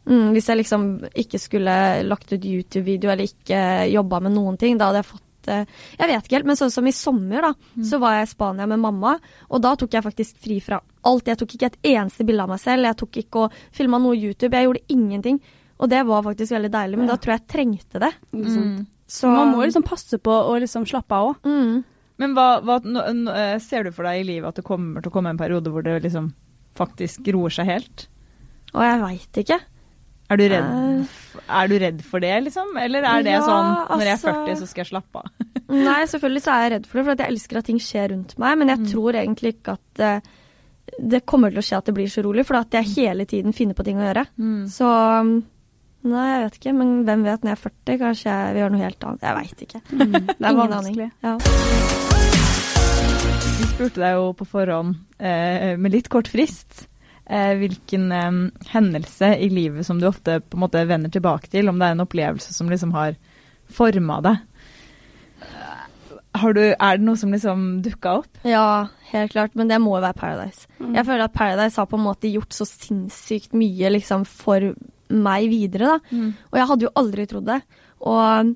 [0.10, 1.74] Mm, hvis jeg liksom ikke skulle
[2.08, 3.60] lagt ut YouTube-video eller ikke
[3.94, 5.66] jobba med noen ting, da hadde jeg fått eh,
[6.00, 7.54] Jeg vet ikke helt, men sånn som i sommer, da,
[7.86, 9.14] så var jeg i Spania med mamma,
[9.50, 11.28] og da tok jeg faktisk fri fra alt.
[11.30, 14.18] Jeg tok ikke et eneste bilde av meg selv, jeg tok ikke og filma noe
[14.18, 15.40] YouTube, jeg gjorde ingenting.
[15.80, 17.14] Og det var faktisk veldig deilig, men Ja.
[17.16, 18.12] da tror jeg jeg trengte det.
[18.34, 18.86] Mm.
[19.08, 21.36] Så Man må liksom passe på å liksom slappe av òg.
[21.46, 21.84] mm.
[22.20, 25.00] Men hva, hva nå, nå, eh, ser du for deg i livet at det kommer
[25.02, 26.34] til å komme en periode hvor det liksom
[26.76, 28.08] faktisk roer seg helt?
[28.74, 29.60] Og jeg veit ikke.
[30.30, 31.06] Er du redd, Eh.
[31.50, 32.76] er du redd for det, liksom?
[32.78, 35.32] Eller er det Ja, sånn når jeg er altså- 40, så skal jeg slappe av?
[35.70, 38.10] Nei, selvfølgelig så er jeg redd for det, for at jeg elsker at ting skjer
[38.12, 38.58] rundt meg.
[38.58, 38.92] Men jeg Mm.
[38.92, 40.20] tror egentlig ikke at uh,
[41.02, 43.54] det kommer til å skje at det blir så rolig, for at jeg hele tiden
[43.54, 44.28] finner på ting å gjøre.
[44.70, 44.86] Så
[45.22, 45.44] um,
[46.02, 47.98] Nei, jeg vet ikke, men hvem vet når jeg er 40?
[48.00, 49.22] Kanskje jeg vil gjøre noe helt annet.
[49.22, 49.82] Jeg veit ikke.
[50.40, 51.12] Det er vanskelig.
[51.22, 52.09] Ja.
[53.60, 56.86] Vi spurte deg jo på forhånd, eh, med litt kort frist,
[57.28, 58.38] eh, hvilken eh,
[58.72, 61.98] hendelse i livet som du ofte på en måte vender tilbake til, om det er
[61.98, 63.18] en opplevelse som liksom har
[63.68, 64.38] forma deg.
[66.40, 68.40] har du, er det noe som liksom dukka opp?
[68.48, 70.70] Ja, helt klart, men det må jo være Paradise.
[70.80, 70.96] Mm.
[70.96, 74.72] Jeg føler at Paradise har på en måte gjort så sinnssykt mye liksom for
[75.10, 76.24] meg videre, da.
[76.54, 77.60] Og jeg hadde jo aldri trodd det.
[78.08, 78.56] Og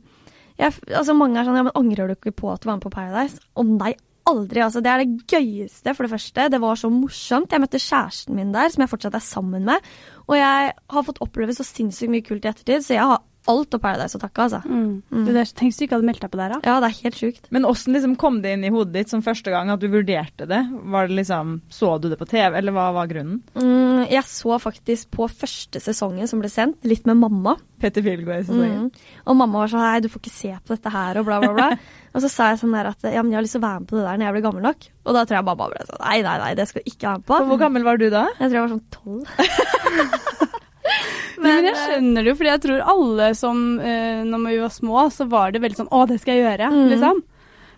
[0.62, 2.86] jeg, altså mange er sånn ja, men angrer du ikke på at du var med
[2.86, 3.42] på Paradise?
[3.60, 3.96] Og nei,
[4.30, 4.62] aldri.
[4.64, 6.50] altså Det er det gøyeste, for det første.
[6.50, 7.52] Det var så morsomt.
[7.52, 9.92] Jeg møtte kjæresten min der, som jeg fortsatt er sammen med.
[10.28, 13.76] Og jeg har fått oppleve så sinnssykt mye kult i ettertid, så jeg har alt
[13.76, 14.62] av Paradise å takke, altså.
[14.64, 15.26] Mm.
[15.28, 16.60] Det der, tenk hvis du ikke hadde meldt deg på der, da.
[16.64, 17.50] Ja, det er helt sjukt.
[17.56, 20.48] Men åssen liksom kom det inn i hodet ditt som første gang at du vurderte
[20.50, 20.62] det?
[20.94, 23.42] Var det liksom, Så du det på TV, eller hva var grunnen?
[23.58, 27.58] Mm, jeg så faktisk på første sesongen som ble sendt, litt med mamma.
[27.84, 28.88] Petter Pilgaard-sesongen.
[28.88, 29.20] Mm.
[29.28, 31.52] Og mamma var sånn Hei, du får ikke se på dette her, og bla, bla,
[31.58, 31.70] bla.
[32.14, 33.84] og så sa jeg sånn der at ja, men jeg har lyst til å være
[33.84, 34.90] med på det der når jeg blir gammel nok.
[35.04, 37.20] Og da tror jeg mamma ble sånn Nei, nei, nei, det skal du ikke være
[37.20, 37.40] med på.
[37.40, 38.28] For Hvor gammel var du da?
[38.40, 40.60] Jeg tror jeg var sånn tolv.
[40.84, 44.74] Men, men jeg skjønner det jo, fordi jeg tror alle som uh, Når vi var
[44.76, 46.90] små, så var det veldig sånn Å, det skal jeg gjøre, Mm.
[46.94, 47.22] liksom.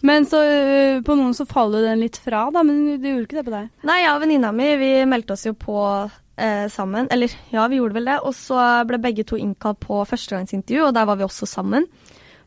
[0.05, 2.61] Men så uh, på noen så faller den litt fra, da.
[2.67, 3.69] Men du gjorde ikke det på deg.
[3.87, 7.07] Nei, jeg og venninna mi vi meldte oss jo på uh, sammen.
[7.13, 8.19] Eller ja, vi gjorde vel det.
[8.27, 11.87] Og så ble begge to innkalt på førstegangsintervju, og der var vi også sammen.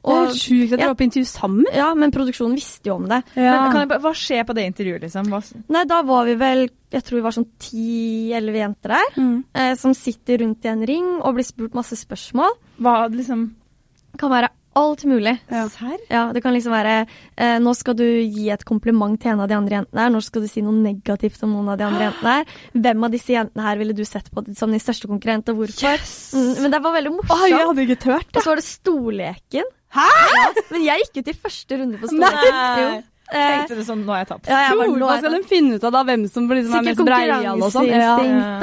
[0.04, 0.86] Det er helt sjukt at dere Ja.
[0.92, 1.64] var på intervju sammen.
[1.74, 3.22] ja, men produksjonen visste jo om det.
[3.34, 5.26] Men kan jeg, hva skjer på det intervjuet, liksom?
[5.28, 9.08] Hva, Nei, da var vi vel Jeg tror vi var sånn ti-elleve jenter der.
[9.20, 9.44] Mm.
[9.54, 12.54] Eh, som sitter rundt i en ring og blir spurt masse spørsmål.
[12.80, 13.50] hva liksom
[14.16, 15.38] kan være alt mulig.
[15.50, 15.66] Ja.
[15.68, 15.98] Serr?
[16.10, 17.06] Ja, det kan liksom være
[17.36, 20.12] eh, Nå skal du gi et kompliment til en av de andre jentene her.
[20.14, 22.52] Nå skal du si noe negativt om noen av de andre jentene her.
[22.74, 25.98] Hvem av disse jentene her ville du sett på som din største konkurrent, og hvorfor?
[26.38, 27.58] Mm, men det var veldig morsomt.
[27.58, 29.74] hadde ikke tørt Og så var det stolleken.
[29.96, 30.08] Hæ?!
[30.38, 32.10] Ja, men jeg gikk ut i første runde på.
[32.12, 32.98] Jo.
[33.28, 34.46] Eh, Tenkte du sånn, nå har jeg tapt.
[34.48, 37.02] ja, jeg bare, nå skal de finne ut av da, hvem som liksom er mest
[37.04, 37.90] breial og sånn?
[37.92, 38.14] Ja.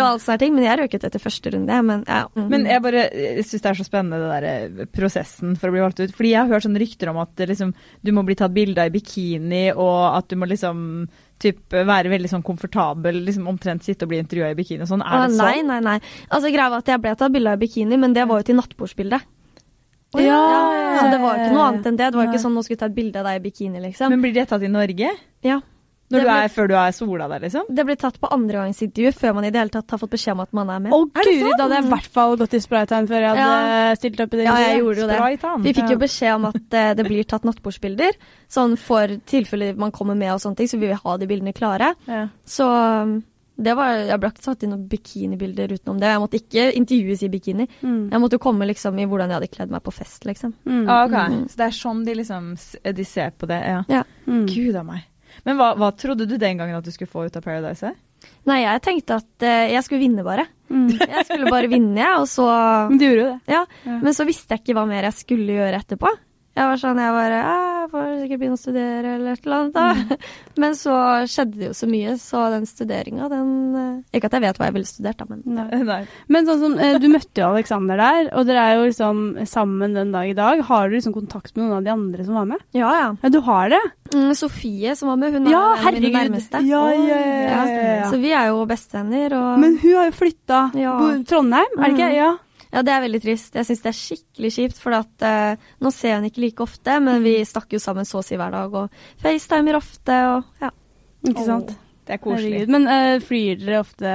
[0.07, 1.75] og sånne ting, men jeg røk ut etter første runde.
[1.85, 2.23] Men, ja.
[2.33, 2.47] mm.
[2.49, 3.03] Men jeg bare
[3.45, 6.15] syns det er så spennende det der eh, prosessen for å bli valgt ut.
[6.17, 8.89] Fordi jeg har hørt sånne rykter om at liksom, du må bli tatt bilde av
[8.89, 10.81] i bikini, og at du må liksom
[11.45, 15.05] typ, være veldig sånn komfortabel, liksom omtrent sitte og bli intervjua i bikini og sånn.
[15.05, 15.69] Er Er det nei, sånn?
[15.75, 15.97] nei, nei.
[16.31, 18.49] Altså, greia var at jeg ble tatt bilde av i bikini, men det var jo
[18.49, 19.29] til nattbordsbildet.
[20.15, 20.41] Å, ja,
[20.80, 22.10] ja, Så det var ikke noe annet enn det.
[22.12, 24.10] Det var ikke sånn nå skulle ta et bilde av deg i bikini, liksom.
[24.15, 25.15] Men blir det tatt i Norge?
[25.43, 25.62] ja.
[26.13, 27.63] Når du ble- er, før du er sola der, liksom?
[27.73, 30.43] Det blir tatt på andregangsintervju før man i det hele tatt har fått beskjed om
[30.43, 30.93] at man er med.
[30.93, 31.58] Å Er det guri, sånn?
[31.58, 34.38] da hadde jeg i hvert fall gått i spraytan før jeg hadde stilt opp i
[34.38, 34.43] det.
[34.45, 35.63] Ja, jeg gjorde jo det.
[35.65, 38.13] Vi fikk jo beskjed om at uh, det blir tatt nattbordsbilder,
[38.47, 41.54] sånn for tilfelle man kommer med og sånne ting, så vi vil ha de bildene
[41.58, 41.95] klare.
[42.06, 42.28] Ja.
[42.45, 43.23] Så um,
[43.55, 46.11] var, jeg ble ikke satt inn noen bikinibilder utenom det.
[46.11, 47.67] Jeg måtte ikke intervjues i bikini.
[47.81, 48.01] Mm.
[48.11, 50.55] Jeg måtte jo komme liksom i hvordan jeg hadde kledd meg på fest, liksom.
[50.67, 50.81] Mm.
[50.83, 51.31] Ah, okay.
[51.31, 51.45] Mm.
[51.51, 52.49] Så det er sånn de liksom
[52.99, 53.83] de ser på det, ja.
[53.91, 54.03] Ja.
[54.27, 54.43] Mm.
[54.51, 55.05] Gud a meg.
[55.47, 57.93] Men hva, hva trodde du den gangen at du skulle få ut av Paradise?
[58.49, 60.47] Nei, jeg tenkte at uh, jeg skulle vinne, bare.
[60.65, 60.87] Mm.
[61.15, 62.45] Jeg skulle bare vinne, jeg, og så
[62.89, 63.53] Men du gjorde jo det.
[63.53, 63.59] Ja.
[63.85, 63.97] Ja.
[64.01, 66.09] Men så visste jeg ikke hva mer jeg skulle gjøre etterpå.
[66.55, 69.73] Jeg var sånn, jeg bare Jeg får sikkert begynne å studere eller et eller annet.
[69.75, 69.87] da.
[69.93, 70.21] Mm.
[70.63, 70.93] Men så
[71.29, 74.69] skjedde det jo så mye, så den studeringa, den eh, Ikke at jeg vet hva
[74.69, 75.81] jeg ville studert, da, men Nei.
[75.83, 75.99] Nei.
[76.31, 79.19] Men sånn som, eh, du møtte jo Alexander der, og dere er jo liksom
[79.51, 80.63] sammen den dag i dag.
[80.69, 82.63] Har du liksom kontakt med noen av de andre som var med?
[82.73, 83.11] ja, ja.
[83.21, 83.81] Ja, du har det?
[84.15, 86.63] Mm, Sofie som var med, hun er Ja, en av mine nærmeste.
[86.65, 87.19] Ja, ja, ja,
[87.51, 88.09] ja, ja.
[88.09, 90.95] Så vi er jo bestevenner, og Men hun har jo flytta Ja.
[91.27, 92.09] Trondheim, er det ikke?
[92.09, 92.15] Mm.
[92.15, 92.31] Ja.
[92.75, 93.55] Ja, det er veldig trist.
[93.55, 96.65] Jeg syns det er skikkelig kjipt, for at eh, nå ser jeg henne ikke like
[96.67, 100.61] ofte, men vi snakker jo sammen så å si hver dag, og facetimer ofte, og
[100.65, 100.69] ja.
[101.25, 101.71] Ikke sant?
[101.73, 102.49] Åh, det er koselig.
[102.53, 102.71] Herregud.
[102.75, 104.09] Men eh, flyr dere ofte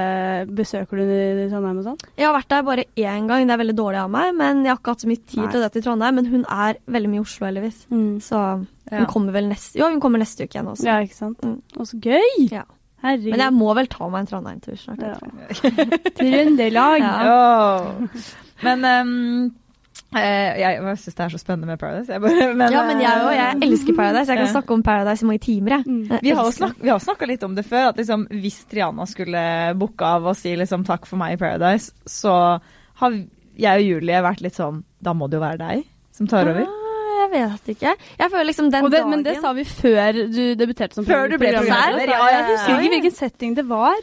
[0.55, 1.09] Besøker du
[1.51, 1.97] Trondheim og sånn?
[2.15, 4.71] Jeg har vært der bare én gang, det er veldig dårlig av meg, men jeg
[4.71, 5.49] har ikke hatt så mye tid Nei.
[5.51, 6.15] til det til Trondheim.
[6.21, 7.81] Men hun er veldig mye i Oslo, heldigvis.
[8.29, 8.43] Så
[8.91, 9.01] Ja.
[9.01, 10.87] hun kommer vel neste Jo, hun kommer neste uke igjen også.
[10.87, 11.43] Ja, ikke sant.
[11.43, 11.57] Mm.
[11.75, 12.47] Og så gøy!
[12.53, 12.63] Ja.
[13.01, 13.31] Herregud.
[13.33, 15.01] Men jeg må vel ta meg en Trondheim-tur snart.
[15.01, 15.17] ja.
[15.17, 16.13] jeg.
[16.21, 17.01] Trøndelag.
[17.01, 17.13] Ja.
[17.27, 18.21] Åh.
[18.63, 18.85] Men
[20.11, 22.11] eh, jeg, jeg syns det er så spennende med Paradise.
[22.11, 23.33] Jeg bare, men, ja, men jeg òg.
[23.37, 24.31] Jeg elsker Paradise.
[24.31, 25.85] Jeg kan snakke om Paradise i mange timer, jeg.
[25.87, 26.01] Mm.
[26.11, 29.45] Jeg vi har jo snakka litt om det før, at liksom, hvis Triana skulle
[29.79, 32.35] booke av og si liksom, takk for meg i Paradise, så
[33.01, 33.17] har
[33.61, 35.81] jeg og Julie vært litt sånn Da må det jo være deg
[36.15, 36.63] som tar over.
[36.67, 37.91] Ah, Jeg vet ikke.
[38.19, 41.29] Jeg føler liksom den det, dagen men det sa vi før du debuterte som Før
[41.31, 42.11] du ble programleder.
[42.11, 43.99] ja, jeg husker ikke hvilken setting det var.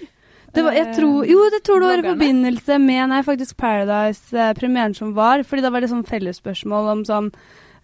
[0.54, 4.94] Det var jeg tror, jo, det tror det var i forbindelse med nei, faktisk Paradise-premieren
[4.96, 5.42] som var.
[5.44, 7.32] fordi da var det sånn fellesspørsmål om sånn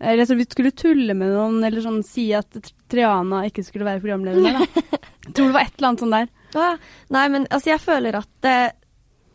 [0.05, 2.57] eller så Vi skulle tulle med noen, eller sånn si at
[2.90, 4.59] Triana ikke skulle være programleder mer.
[4.59, 4.83] da.
[5.24, 6.33] Jeg tror det var et eller annet sånn der.
[6.55, 6.70] Ja.
[7.14, 8.74] Nei, men altså, jeg føler at eh,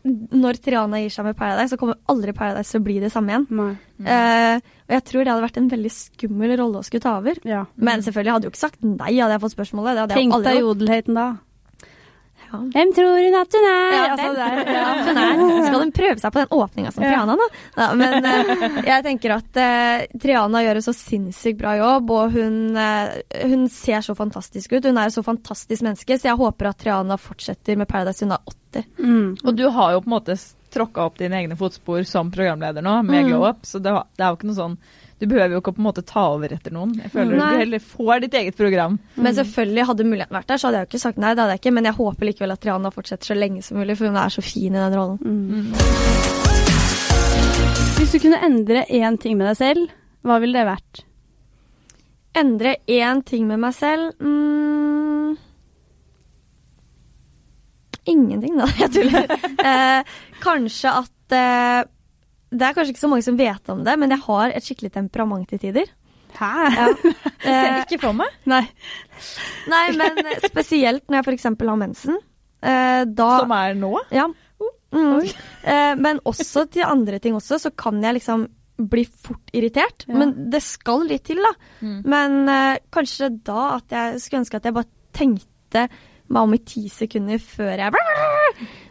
[0.04, 3.34] når Triana gir seg med Paradise, så kommer aldri Paradise til å bli det samme
[3.34, 3.46] igjen.
[3.56, 3.72] Nei.
[4.00, 7.40] Eh, og jeg tror det hadde vært en veldig skummel rolle å skulle ta over.
[7.48, 7.64] Ja.
[7.76, 9.92] Men selvfølgelig hadde jeg jo ikke sagt nei, hadde jeg fått spørsmålet.
[9.96, 11.28] Det hadde Tenk deg jodelheten da.
[12.50, 12.58] Ja.
[12.74, 13.94] Hvem tror hun at hun er?
[13.94, 15.42] Ja, altså, der, er, Ja, hun er.
[15.68, 17.48] Skal hun prøve seg på den åpninga som Triana, da?
[17.76, 22.34] Ja, men uh, jeg tenker at uh, Triana gjør en så sinnssykt bra jobb, og
[22.36, 24.84] hun, uh, hun ser så fantastisk ut.
[24.90, 28.24] Hun er et så fantastisk menneske, så jeg håper at Triana fortsetter med Paradise.
[28.26, 28.88] Hun er 80.
[28.98, 29.28] Mm.
[29.44, 30.38] Og du har jo på en måte
[30.70, 33.28] tråkka opp dine egne fotspor som programleder nå, med Mm.
[33.28, 34.76] Glow Up, så det, det er jo ikke noe sånn
[35.20, 36.94] Du behøver jo ikke på en måte ta over etter noen.
[36.96, 37.50] Jeg føler Nei.
[37.52, 38.94] du heller får ditt eget program.
[39.20, 41.34] Men selvfølgelig, hadde muligheten vært der, så hadde jeg jo ikke sagt nei.
[41.34, 43.98] det hadde jeg ikke, Men jeg håper likevel at Triana fortsetter så lenge som mulig,
[44.00, 45.18] for hun er så fin i den rollen.
[45.20, 46.80] Mm.
[48.00, 49.92] Hvis du kunne endre én ting med deg selv,
[50.24, 51.04] hva ville det vært?
[52.40, 55.36] Endre én ting med meg selv mm,
[58.10, 58.66] Ingenting, da.
[58.80, 59.32] Jeg tuller.
[59.60, 60.02] eh,
[60.42, 61.80] kanskje at eh,
[62.50, 64.92] Det er kanskje ikke så mange som vet om det, men jeg har et skikkelig
[64.96, 65.90] temperament til tider.
[66.34, 66.50] Hæ?
[66.74, 66.88] Ja.
[67.44, 68.30] Ser ikke for meg.
[68.52, 68.64] Nei.
[69.70, 71.48] nei, men spesielt når jeg f.eks.
[71.50, 72.20] har mensen.
[72.60, 73.92] Eh, da Som er nå.
[74.14, 74.28] Ja.
[74.90, 75.22] Mm.
[75.22, 78.48] Eh, men også til andre ting også, så kan jeg liksom
[78.90, 80.06] bli fort irritert.
[80.08, 80.16] Ja.
[80.22, 81.52] Men det skal litt til, da.
[81.84, 81.98] Mm.
[82.08, 85.86] Men uh, kanskje da at jeg skulle ønske at jeg bare tenkte
[86.30, 87.94] meg om i ti sekunder før jeg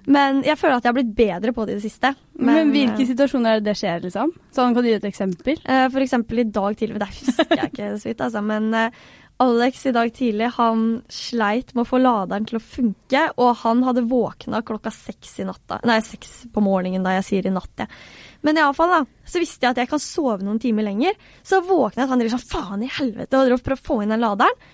[0.10, 2.14] Men jeg føler at jeg har blitt bedre på det i det siste.
[2.40, 4.34] Men, men hvilke situasjoner er det det skjer, liksom?
[4.56, 5.60] Sånn, Kan du gi et eksempel?
[5.68, 8.42] Uh, For eksempel i dag tidlig, men det husker jeg ikke så vidt, altså.
[8.46, 9.04] Men uh,
[9.40, 10.82] Alex i dag tidlig, han
[11.14, 15.46] sleit med å få laderen til å funke, og han hadde våkna klokka seks i
[15.48, 15.78] natta.
[15.88, 17.88] Nei, seks på morgenen, da jeg sier i natt, jeg.
[18.44, 21.16] Men iallfall, da, så visste jeg at jeg kan sove noen timer lenger.
[21.40, 24.16] Så våkna jeg at han driver sånn faen i helvete og prøver å få inn
[24.16, 24.68] den laderen.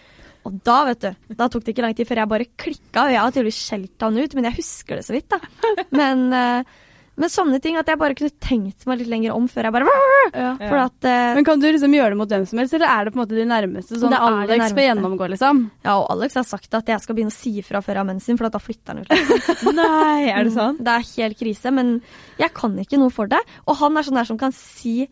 [0.46, 3.14] Og da, vet du, da tok det ikke lang tid før jeg bare klikka, og
[3.16, 5.86] jeg har tydeligvis skjelt han ut, men jeg husker det så vidt, da.
[5.96, 6.76] Men, eh,
[7.16, 9.92] men sånne ting at jeg bare kunne tenkt meg litt lenger om før jeg bare
[10.36, 10.50] Ja.
[10.60, 13.08] For at eh, Men Kan du liksom gjøre det mot hvem som helst, eller er
[13.08, 14.00] det på en måte de nærmeste?
[14.02, 15.62] Sånn Alex får gjennomgå, liksom?
[15.86, 18.10] Ja, og Alex har sagt at jeg skal begynne å si ifra før jeg har
[18.12, 19.14] mensen, for da flytter han ut.
[19.16, 19.72] Liksom.
[19.80, 20.82] Nei, er det sånn?
[20.84, 21.94] Det er helt krise, men
[22.42, 23.40] jeg kan ikke noe for det.
[23.66, 25.06] Og han er sånn der som kan si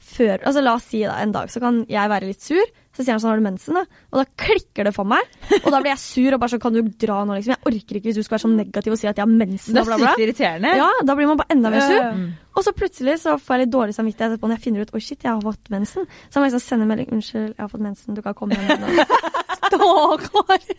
[0.00, 3.04] før Altså la oss si da, en dag så kan jeg være litt sur, så
[3.04, 3.84] sier han sånn har du mensen, da?
[4.10, 5.26] Og da klikker det for meg,
[5.60, 7.54] og da blir jeg sur og bare sånn kan du dra nå, liksom.
[7.54, 9.76] Jeg orker ikke hvis du skal være sånn negativ og si at jeg har mensen
[9.78, 10.12] Det er bla, bla.
[10.14, 10.72] sykt irriterende.
[10.80, 12.08] Ja, da blir man bare enda mer sur.
[12.18, 12.26] Mm.
[12.58, 15.02] Og så plutselig så får jeg litt dårlig samvittighet etterpå når jeg finner ut oi
[15.04, 16.08] shit, jeg har fått mensen.
[16.26, 18.88] Så jeg må liksom sende melding unnskyld, jeg har fått mensen, du kan komme hjem.
[18.88, 19.06] nå».
[19.70, 20.74] Kari!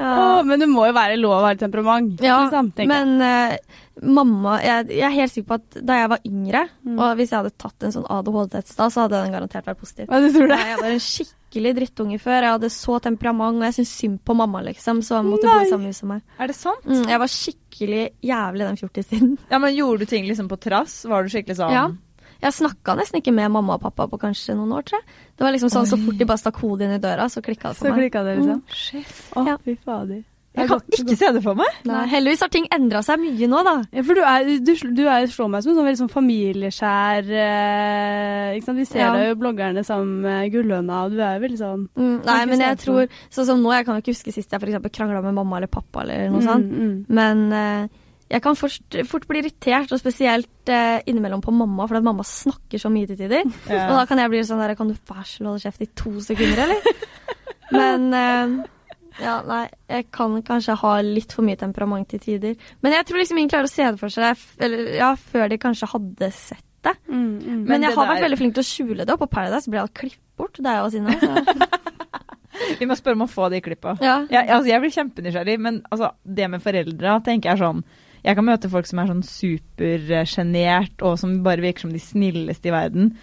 [0.00, 0.42] Ja.
[0.46, 2.20] Men det må jo være lov å ha temperament.
[2.22, 3.56] Ja, liksom, men eh,
[4.02, 6.98] mamma jeg, jeg er helt sikker på at da jeg var yngre, Mm.
[6.98, 10.06] og hvis jeg hadde tatt en sånn ADHD-test da, så hadde den garantert vært positiv.
[10.10, 10.58] Ja, du tror det?
[10.66, 12.40] Jeg var en skikkelig drittunge før.
[12.42, 15.60] Jeg hadde så temperament, og jeg syntes synd på mamma, liksom, så han måtte bo
[15.60, 16.22] i samme hus som meg.
[16.38, 16.84] Er det sant?
[16.86, 19.38] Mm, jeg var skikkelig jævlig den fjortistiden.
[19.50, 21.04] Ja, men Gjorde du ting liksom på trass?
[21.04, 21.88] Var du skikkelig sånn Ja.
[22.40, 25.04] Jeg snakka nesten ikke med mamma og pappa på kanskje noen år, tror jeg.
[25.36, 27.68] Det var liksom sånn, Så fort de bare stakk hodet inn i døra, så klikka
[27.68, 28.10] det Så for meg.
[28.10, 28.62] klikka det, liksom.
[28.72, 29.06] Shit.
[29.36, 29.56] Å, Ja.
[29.58, 30.24] fy fader.
[30.60, 31.78] Jeg kan ikke se det for meg.
[31.88, 33.74] Nei, heldigvis har ting endra seg mye nå, da.
[33.96, 37.30] Ja, for du, er, du, du er, slår meg som en sånn veldig sånn familieskjær
[37.44, 38.80] eh, ikke sant?
[38.80, 39.12] Vi ser Ja.
[39.16, 42.60] deg jo bloggerne sammen med Gullhøna, og du er jo veldig sånn Mm, nei, men
[42.62, 45.22] jeg tror Sånn som nå, jeg kan jo ikke huske sist jeg for eksempel krangla
[45.24, 46.66] med mamma eller pappa eller noe sånt.
[46.70, 46.96] Mm, mm.
[47.18, 47.98] Men eh,
[48.30, 52.22] jeg kan fort, fort bli irritert, og spesielt eh, innimellom på mamma, for at mamma
[52.26, 53.48] snakker så mye til tider.
[53.70, 53.88] Ja.
[53.90, 55.88] Og da kan jeg bli sånn der Kan du være så snill holde kjeft i
[55.98, 57.08] to sekunder, eller?
[57.80, 58.54] Men eh,
[59.22, 62.56] ja, nei, jeg kan kanskje ha litt for mye temperament til tider.
[62.82, 65.58] Men jeg tror liksom ingen klarer å se det for seg eller, ja, før de
[65.58, 66.94] kanskje hadde sett det.
[67.08, 67.40] Mm, mm.
[67.44, 69.30] Men, Men jeg det har der- vært veldig flink til å skjule det, og på
[69.30, 70.56] Paradise ble alt klippet bort.
[70.56, 71.68] Det er jo å si Så.
[72.80, 73.94] Vi må spørre om å få de klippa.
[74.02, 74.26] Ja.
[74.30, 77.82] Jeg, altså, jeg blir kjempenysgjerrig, men altså, det med foreldra tenker jeg sånn
[78.24, 82.68] Jeg kan møte folk som er sånn supersjenert, og som bare virker som de snilleste
[82.68, 83.14] i verden.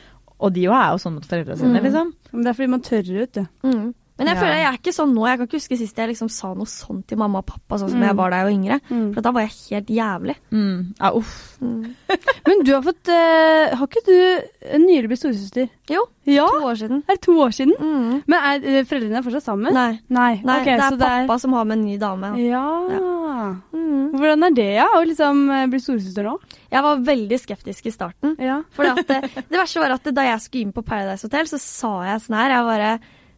[0.42, 1.84] Og de jo er jo sånn mot foreldra sine, Mm.
[1.86, 2.14] liksom.
[2.32, 3.46] Men Det er fordi man tørrer ut, du.
[3.64, 3.94] Mm.
[4.18, 4.42] Men jeg Ja.
[4.42, 5.28] føler jeg er ikke sånn nå.
[5.28, 7.90] Jeg kan ikke huske sist jeg liksom sa noe sånt til mamma og pappa, sånn
[7.92, 8.08] som Mm.
[8.08, 8.80] jeg var da jeg var yngre.
[8.90, 9.14] Mm.
[9.14, 10.36] For da var jeg helt jævlig.
[10.52, 10.94] Mm.
[11.00, 11.58] Ja, uff.
[11.62, 11.96] Mm.
[12.48, 15.70] Men du har fått uh, Har ikke du nylig blitt storesøster?
[15.90, 16.46] Jo, Ja!
[16.48, 17.04] to år siden.
[17.08, 17.74] Er det to år siden?
[17.80, 18.24] Mm.
[18.28, 19.74] Men er eh, foreldrene er fortsatt sammen?
[19.74, 22.34] Nei, Nei, nei okay, det er pappa som har med en ny dame.
[22.38, 23.56] Ja.
[23.74, 24.12] Mm.
[24.18, 24.88] Hvordan er det, ja?
[24.98, 26.36] Å liksom eh, bli storesøster nå?
[26.74, 28.36] Jeg var veldig skeptisk i starten.
[28.44, 28.62] Ja.
[28.76, 29.06] For det,
[29.50, 32.38] det verste var at da jeg skulle inn på Paradise Hotel, så sa jeg sånn
[32.40, 32.92] her jeg bare,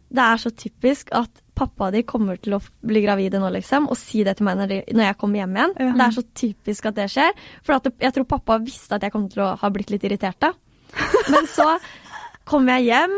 [0.09, 3.97] Det er så typisk at pappa di kommer til å bli gravide nå, liksom, og
[3.99, 5.73] si det til meg når, de, når jeg kommer hjem igjen.
[5.77, 5.89] Ja.
[5.99, 7.33] Det er så typisk at det skjer.
[7.67, 10.05] For at det, jeg tror pappa visste at jeg kom til å ha blitt litt
[10.07, 10.53] irritert da.
[11.33, 11.67] Men så
[12.49, 13.13] kom jeg hjem,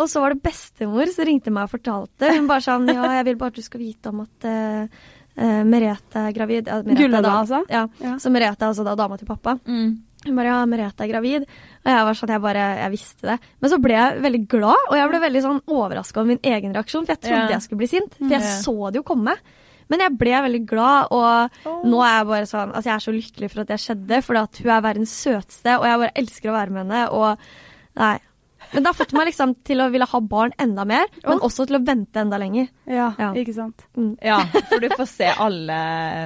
[0.00, 2.30] og så var det bestemor som ringte meg og fortalte.
[2.36, 5.00] Hun bare sånn Ja, jeg vil bare at du skal vite om at uh,
[5.40, 6.70] uh, Merete er gravid.
[6.70, 7.64] Ja, Merete er da- altså?
[7.72, 7.82] Ja.
[8.00, 8.14] Ja.
[8.22, 9.56] Så Merete er altså da dama til pappa.
[9.66, 9.90] Mm.
[10.26, 11.46] Hun bare ja, Merete er gravid.
[11.84, 13.38] Og jeg var sånn, jeg bare, jeg visste det.
[13.60, 16.74] Men så ble jeg veldig glad, og jeg ble veldig sånn overraska over min egen
[16.76, 17.54] reaksjon, for jeg trodde Ja.
[17.56, 18.14] jeg skulle bli sint.
[18.18, 18.54] For jeg Ja.
[18.60, 19.36] så det jo komme.
[19.88, 21.50] Men jeg ble veldig glad, og
[21.84, 24.36] nå er jeg bare sånn Altså, jeg er så lykkelig for at det skjedde, for
[24.36, 27.38] at hun er verdens søteste, og jeg bare elsker å være med henne, og
[27.96, 28.18] Nei.
[28.72, 31.66] Men det har fått meg liksom til å ville ha barn enda mer, men også
[31.66, 32.68] til å vente enda lenger.
[32.86, 33.32] Ja, Ja.
[33.34, 33.84] ikke sant.
[34.22, 34.38] Ja,
[34.70, 35.80] for du får se alle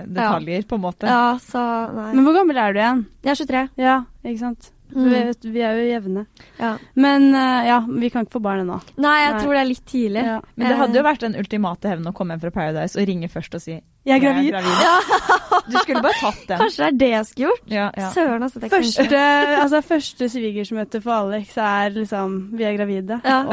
[0.07, 1.09] detaljer, på en måte.
[1.09, 1.63] Ja, så
[1.95, 2.11] Nei.
[2.15, 3.05] Men hvor gammel er du igjen?
[3.25, 3.65] Jeg er 23.
[3.81, 4.71] Ja, ikke sant.
[4.95, 5.09] Mm.
[5.11, 6.27] Vi, vi er jo jevne.
[6.61, 6.75] Ja.
[6.95, 8.77] Men eh, ja, vi kan ikke få barn ennå.
[9.01, 9.41] Nei, jeg Nei.
[9.43, 10.23] tror det er litt tidlig.
[10.29, 10.37] Ja.
[10.55, 13.31] Men det hadde jo vært den ultimate hevnen å komme hjem fra Paradise og ringe
[13.33, 14.53] først og si Jeg er gravid.
[15.73, 16.59] Du skulle bare tatt den.
[16.61, 17.71] Kanskje det er det jeg skulle gjort?
[17.73, 18.11] Ja, ja.
[18.13, 18.61] Søren, altså.
[18.61, 19.21] Det Første,
[19.63, 23.21] altså, første svigersmøte for Alex er liksom Vi er gravide.
[23.25, 23.41] Ja.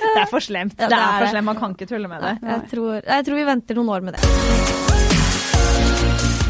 [0.00, 0.78] Det, er for slemt.
[0.80, 1.44] Ja, det det er er for slemt.
[1.44, 2.38] Man kan ikke tulle med det.
[2.42, 4.22] Jeg tror, jeg tror vi venter noen år med det.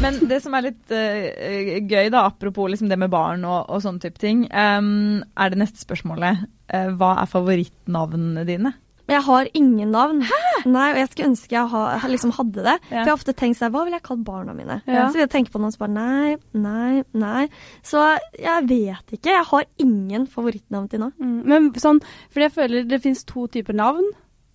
[0.01, 3.83] Men det som er litt uh, gøy, da, apropos liksom det med barn og, og
[3.83, 6.47] sånne type ting, um, er det neste spørsmålet.
[6.71, 8.71] Uh, hva er favorittnavnene dine?
[9.11, 10.21] Jeg har ingen navn.
[10.65, 12.77] Nei, og jeg skulle ønske jeg ha, liksom hadde det.
[12.87, 14.79] For jeg har ofte tenkt sånn, hva vil jeg kalle barna mine?
[14.87, 15.07] Ja.
[15.09, 17.45] Så vil jeg tenke på noen som bare nei, nei, nei.
[17.87, 18.01] Så
[18.39, 19.35] jeg vet ikke.
[19.35, 21.11] Jeg har ingen favorittnavn til nå.
[21.19, 22.01] mm, men sånn,
[22.31, 24.05] fordi jeg føler det finnes to typer navn.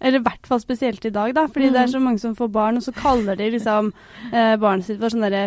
[0.01, 1.47] Eller i hvert fall spesielt i dag, da.
[1.49, 3.93] Fordi det er så mange som får barn, og så kaller de liksom
[4.29, 5.47] eh, barnet sitt for sånn derre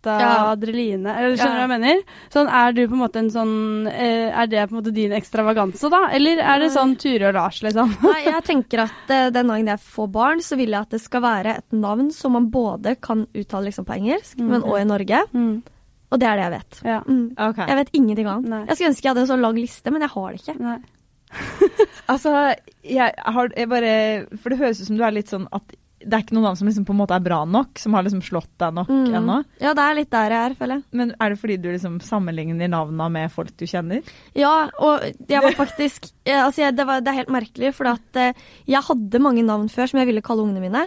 [0.00, 0.52] Fioletta Ja.
[0.52, 1.06] Adeline.
[1.06, 1.66] Eller skjønner du Ja.
[1.66, 2.02] hva jeg mener?
[2.30, 5.12] Sånn, er du på en måte en sånn eh, Er det på en måte din
[5.12, 6.08] ekstravaganse, da?
[6.10, 7.92] Eller er det sånn Ture og Lars, liksom?
[8.02, 11.00] Nei, jeg tenker at eh, den dagen jeg får barn, så vil jeg at det
[11.00, 14.84] skal være et navn som man både kan uttale liksom på engelsk, men også i
[14.84, 15.22] Norge.
[15.34, 15.62] Mm.
[16.10, 16.80] Og det er det jeg vet.
[16.84, 17.00] Ja.
[17.06, 17.26] Mm.
[17.38, 17.66] Okay.
[17.68, 18.48] Jeg vet ingenting annet.
[18.48, 18.64] Nei.
[18.66, 20.60] Jeg skulle ønske jeg hadde en så lang liste, men jeg har det ikke.
[20.60, 20.78] Nei.
[22.10, 25.62] Altså, jeg har jeg bare For det høres ut som du er litt sånn at
[26.00, 28.02] det er ikke noen navn som liksom på en måte er bra nok, som har
[28.06, 29.14] liksom slått deg nok Mm.
[29.20, 29.34] ennå.
[29.60, 30.84] Ja, det er litt der jeg er, føler jeg.
[30.96, 34.00] Men er det fordi du liksom sammenligner navna med folk du kjenner?
[34.34, 37.90] Ja, og jeg var faktisk ja, altså jeg, det, var, det er helt merkelig, for
[37.92, 38.32] at eh,
[38.66, 40.86] jeg hadde mange navn før som jeg ville kalle ungene mine.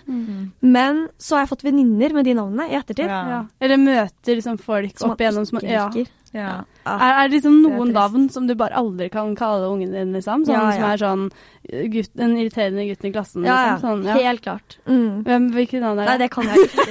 [0.61, 3.05] Men så har jeg fått venninner med de navnene i ettertid.
[3.09, 3.21] Ja.
[3.29, 3.41] Ja.
[3.61, 6.05] Eller møter liksom folk Som opp igjennom som ikke liker.
[6.07, 6.19] Ja.
[6.33, 6.63] Ja.
[6.83, 10.11] Er, er det liksom noen det navn som du bare aldri kan kalle ungen din,
[10.17, 10.43] liksom?
[10.47, 13.83] Sånn Ja, som er sånn uh, gutt, den irriterende gutten i klassen, liksom?
[13.83, 14.17] Sånn, ja.
[14.17, 14.79] Helt klart.
[14.89, 15.21] Mm.
[15.27, 16.25] Hvem, hvilke navn er Nei, det?
[16.25, 16.89] det kan jeg ikke si.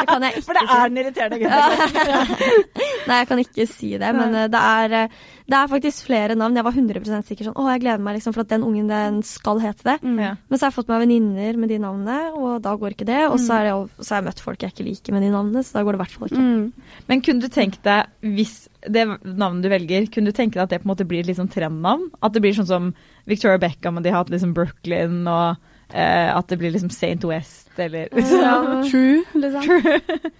[0.00, 2.80] Det kan jeg ikke For det er den irriterende gutten.
[3.08, 5.14] Nei, jeg kan ikke si det, men eh, det er, eh,
[5.50, 6.56] det er faktisk flere navn.
[6.58, 9.20] Jeg var 100% sikker sånn Å, jeg gleder meg liksom for at den ungen den
[9.26, 9.96] skal hete det.
[10.04, 10.18] Mm.
[10.20, 10.32] Ja.
[10.48, 13.22] Men så har jeg fått meg venninner med de navnene, og da går ikke det.
[13.28, 13.70] Og så, er
[14.00, 16.00] så har jeg møtt folk jeg ikke liker med de navnene, så da går det
[16.00, 16.44] i hvert fall ikke.
[16.44, 16.92] Mm.
[17.10, 20.74] Men kunne du tenkt deg, hvis det navnet du velger, kunne du tenke deg at
[20.74, 22.08] det på en måte blir et litt sånn trendnavn?
[22.20, 22.92] At det blir sånn som
[23.30, 27.24] Victoria Beckham, og de har hatt liksom Brooklyn, og eh, at det blir liksom St.
[27.28, 28.82] West, eller Ja.
[28.90, 29.62] True, liksom.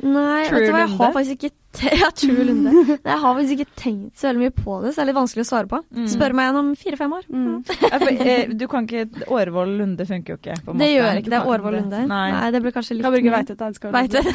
[0.03, 1.57] Nei, True vet du hva, jeg har faktisk ikke
[2.01, 2.73] ja, True Lunde.
[2.75, 5.19] Nei, Jeg har faktisk ikke tenkt så veldig mye på det, så det er litt
[5.21, 5.79] vanskelig å svare på.
[5.95, 6.09] Mm.
[6.11, 7.29] Spør meg igjen om fire-fem år.
[7.31, 7.53] Mm.
[7.85, 10.57] Ja, for, eh, du kan ikke Årvoll Lunde funker jo ikke.
[10.67, 10.97] på en Det måte.
[10.97, 11.39] gjør ikke det.
[11.39, 12.03] er Årvoll Lunde.
[12.11, 12.25] Nei.
[12.35, 13.07] Nei, det blir kanskje litt.
[13.07, 13.63] Veitvet.
[13.63, 14.27] han Veitvet.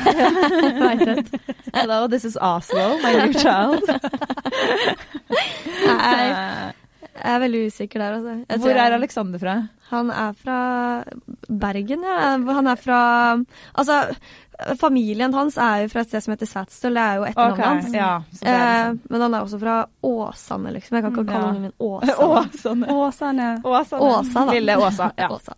[0.80, 1.52] Veitvet.
[1.76, 3.84] Hello, this is Oslo, my new child.
[5.86, 6.72] Nei, Eh,
[7.16, 8.34] jeg er veldig usikker der, altså.
[8.50, 9.54] Jeg Hvor er Alexander fra?
[9.92, 10.58] Han er fra
[11.50, 12.38] Bergen, ja.
[12.38, 13.00] Han er fra
[13.78, 14.00] Altså,
[14.80, 18.00] familien hans er jo fra et sted som heter Svatstøl, Det er jo etternavnet okay,
[18.00, 18.42] hans.
[18.42, 20.96] ja, Eh, men han er også fra Åsane, liksom.
[20.98, 21.60] Jeg kan ikke kalle Ja.
[21.60, 22.18] min Åsane.
[22.30, 22.88] Åsane.
[22.96, 23.50] Åsane.
[23.64, 24.02] Åsane.
[24.02, 24.52] Åsa, da.
[24.54, 25.12] Lille Åsa.
[25.18, 25.30] Ja.
[25.30, 25.54] Åsa.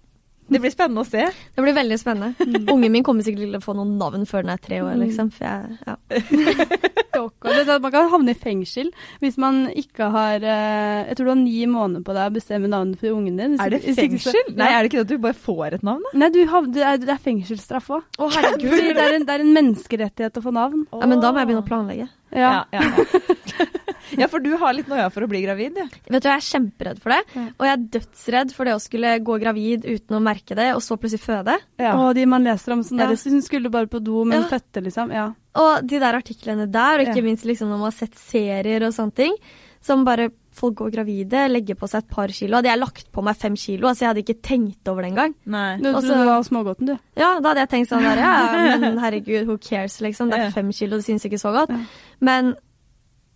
[0.49, 1.25] Det blir spennende å se.
[1.55, 2.69] Det blir veldig spennende.
[2.71, 5.29] Ungen min kommer sikkert til å få noen navn før den er tre år, liksom.
[5.35, 5.95] For jeg, ja.
[7.47, 8.91] Det er Man kan havne i fengsel
[9.23, 12.71] hvis man ikke har eh, Jeg tror du har ni måneder på deg å bestemme
[12.71, 13.57] navnet for ungen din.
[13.61, 14.37] Er det fengsel?
[14.57, 16.13] Nei, er det ikke det at du bare får et navn, da?
[16.23, 18.07] Nei, du hav, det, er, det er fengselsstraff òg.
[18.17, 18.77] Å, herregud.
[18.97, 20.85] Det er, en, det er en menneskerettighet å få navn.
[20.93, 22.09] Ja, men da må jeg begynne å planlegge.
[22.35, 22.65] Ja.
[22.73, 23.67] Ja, ja,
[24.17, 24.27] ja.
[24.31, 25.81] for du har litt noia for å bli gravid, du.
[26.09, 27.19] Vet du, Jeg er kjemperedd for det.
[27.35, 27.45] Ja.
[27.57, 30.81] Og jeg er dødsredd for det å skulle gå gravid uten å merke det, og
[30.85, 31.57] så plutselig føde.
[31.81, 31.95] Ja.
[31.97, 33.07] Og de man leser om sånn Ja.
[33.07, 34.47] der, Hun skulle bare på do, men Ja.
[34.47, 35.11] fødte, liksom.
[35.11, 35.33] Ja.
[35.55, 37.21] Og de der artiklene der, og ikke Ja.
[37.23, 39.35] minst liksom når man har sett serier og sånne ting,
[39.81, 42.57] som bare folk går gravide, legger på seg et par kilo.
[42.57, 45.35] Hadde jeg lagt på meg fem kilo, altså jeg hadde ikke tenkt over det engang.
[45.45, 46.99] Du, trodde det var smågodten, du.
[47.15, 50.31] Ja, da hadde jeg tenkt sånn der, ja, men herregud, who cares, liksom.
[50.31, 51.69] Det er fem kilo, det synes ikke så godt.
[51.69, 51.77] Ja.
[52.19, 52.55] Men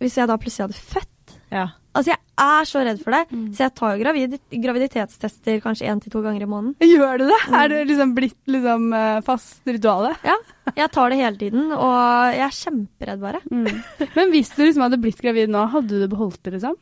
[0.02, 1.08] hvis jeg da plutselig hadde født
[1.52, 1.66] Ja.
[1.94, 3.48] Altså, jeg er så redd for det, Mm.
[3.52, 6.74] så jeg tar jo gravid, graviditetstester kanskje én til to ganger i måneden.
[6.80, 7.40] Gjør du det?
[7.52, 10.14] Er det liksom blitt liksom eh, fast rituale?
[10.24, 10.36] Ja,
[10.76, 13.42] jeg tar det hele tiden, og jeg er kjemperedd bare.
[13.52, 13.82] Mm.
[14.16, 16.76] Men hvis du liksom hadde blitt gravid nå, hadde du beholdt det, liksom?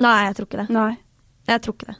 [0.00, 0.70] Nei, jeg tror ikke det.
[0.70, 0.92] Nei.
[1.50, 1.96] Jeg tror ikke det.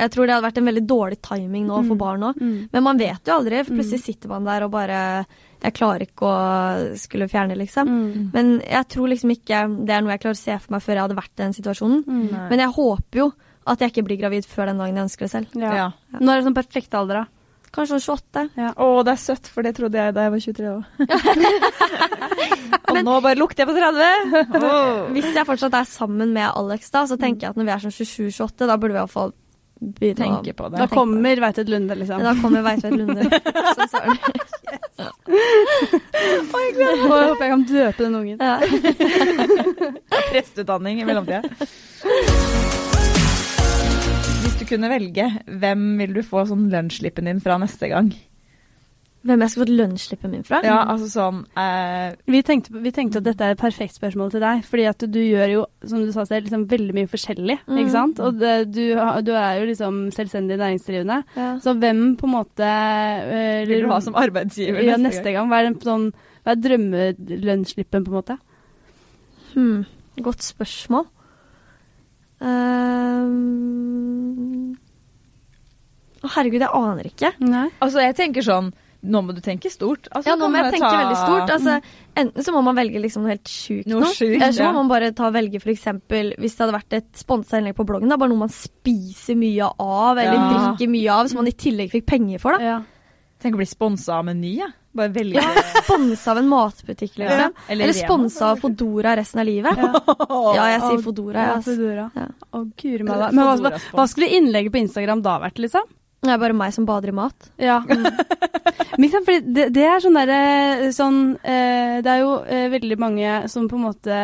[0.00, 1.98] Jeg tror det hadde vært en veldig dårlig timing nå for Mm.
[2.04, 2.36] barn òg.
[2.40, 2.68] Mm.
[2.72, 5.26] Men man vet jo aldri, for plutselig sitter man der og bare
[5.60, 7.90] Jeg klarer ikke å skulle fjerne, liksom.
[7.90, 8.30] Mm.
[8.32, 10.96] Men jeg tror liksom ikke det er noe jeg klarer å se for meg før
[10.96, 12.00] jeg hadde vært i den situasjonen.
[12.06, 12.30] Mm.
[12.52, 13.28] Men jeg håper jo
[13.70, 15.60] at jeg ikke blir gravid før den dagen jeg ønsker det selv.
[15.60, 15.74] Ja.
[15.76, 15.90] Ja.
[16.16, 17.26] Nå er det sånn perfekt alder, da.
[17.70, 18.72] Kanskje sånn 28.
[18.82, 20.82] Å, det er søtt, for det trodde jeg da jeg var 23 òg.
[22.90, 24.56] Og nå bare lukter jeg på 30.
[24.58, 25.04] oh.
[25.14, 27.84] Hvis jeg fortsatt er sammen med Alex da, så tenker jeg at når vi er
[27.84, 29.34] sånn 27-28, da burde vi iallfall
[29.80, 30.82] begynne å Tenke på det.
[30.82, 32.24] Da kommer Veitvet Lunde, liksom.
[32.26, 33.22] Da kommer Veitvet Lunde
[35.00, 37.04] som søren.
[37.10, 38.38] Og jeg håper jeg kan døpe den ungen.
[38.40, 38.56] Ja.
[40.30, 41.42] Presteutdanning i mellomtida.
[44.40, 48.12] Hvis du kunne velge, hvem vil du få sånn lunsjslippen din fra neste gang?
[49.20, 50.62] Hvem jeg skulle fått lønnsslippen min fra?
[50.64, 54.40] Ja, altså sånn eh, Vi tenkte, vi tenkte at dette er et perfekt spørsmål til
[54.40, 57.76] deg, fordi at du gjør jo, som du sa selv, liksom veldig mye forskjellig, Mm.
[57.82, 58.22] ikke sant?
[58.24, 58.96] Og det, du,
[59.26, 61.18] du er jo liksom selvstendig næringsdrivende.
[61.36, 61.50] Ja.
[61.60, 65.52] Så hvem på en måte eh, vil du ha som arbeidsgiver ja, neste, neste gang?
[65.52, 66.08] Hva er, den, sånn,
[66.40, 68.40] hva er drømmelønnsslippen, på en måte?
[69.52, 69.84] Hmm,
[70.24, 71.04] godt spørsmål.
[72.40, 74.00] Um...
[76.20, 77.30] Å, herregud, jeg aner ikke.
[77.44, 77.66] Nei.
[77.84, 78.70] Altså, jeg tenker sånn
[79.02, 80.08] Nå må du tenke stort.
[80.12, 81.50] Altså, Ja, nå må jeg tenke ta- veldig stort.
[81.54, 81.76] Altså,
[82.20, 84.72] enten så må man velge liksom noe helt sjukt Noe Eller så ja.
[84.72, 85.86] må man bare ta velge f.eks.
[86.36, 88.08] hvis det hadde vært et sponsa innlegg på bloggen.
[88.12, 90.48] Da, bare noe man spiser mye av, eller Ja.
[90.76, 92.58] drikker mye av, som man i tillegg fikk penger for.
[92.58, 92.64] da.
[92.64, 92.82] Ja.
[93.40, 94.68] Tenk å bli sponsa av Meny, jeg.
[94.92, 97.38] Bare velge Ja, Sponsa av en matbutikk, liksom.
[97.40, 97.48] Ja.
[97.70, 99.78] Eller, Eller sponsa av Fodora resten av livet.
[99.78, 101.46] Ja, jeg sier Fodora.
[101.54, 102.10] Ja, Fodora.
[102.16, 102.26] Ja.
[102.52, 103.30] Å, guri malla.
[103.32, 105.88] Men hva, hva skulle innlegget på Instagram da vært, liksom?
[106.20, 107.50] Det er bare meg som bader i mat.
[107.58, 107.78] Ja.
[109.00, 113.30] Men fordi det, det er sånn derre sånn eh, Det er jo eh, veldig mange
[113.48, 114.16] som på en måte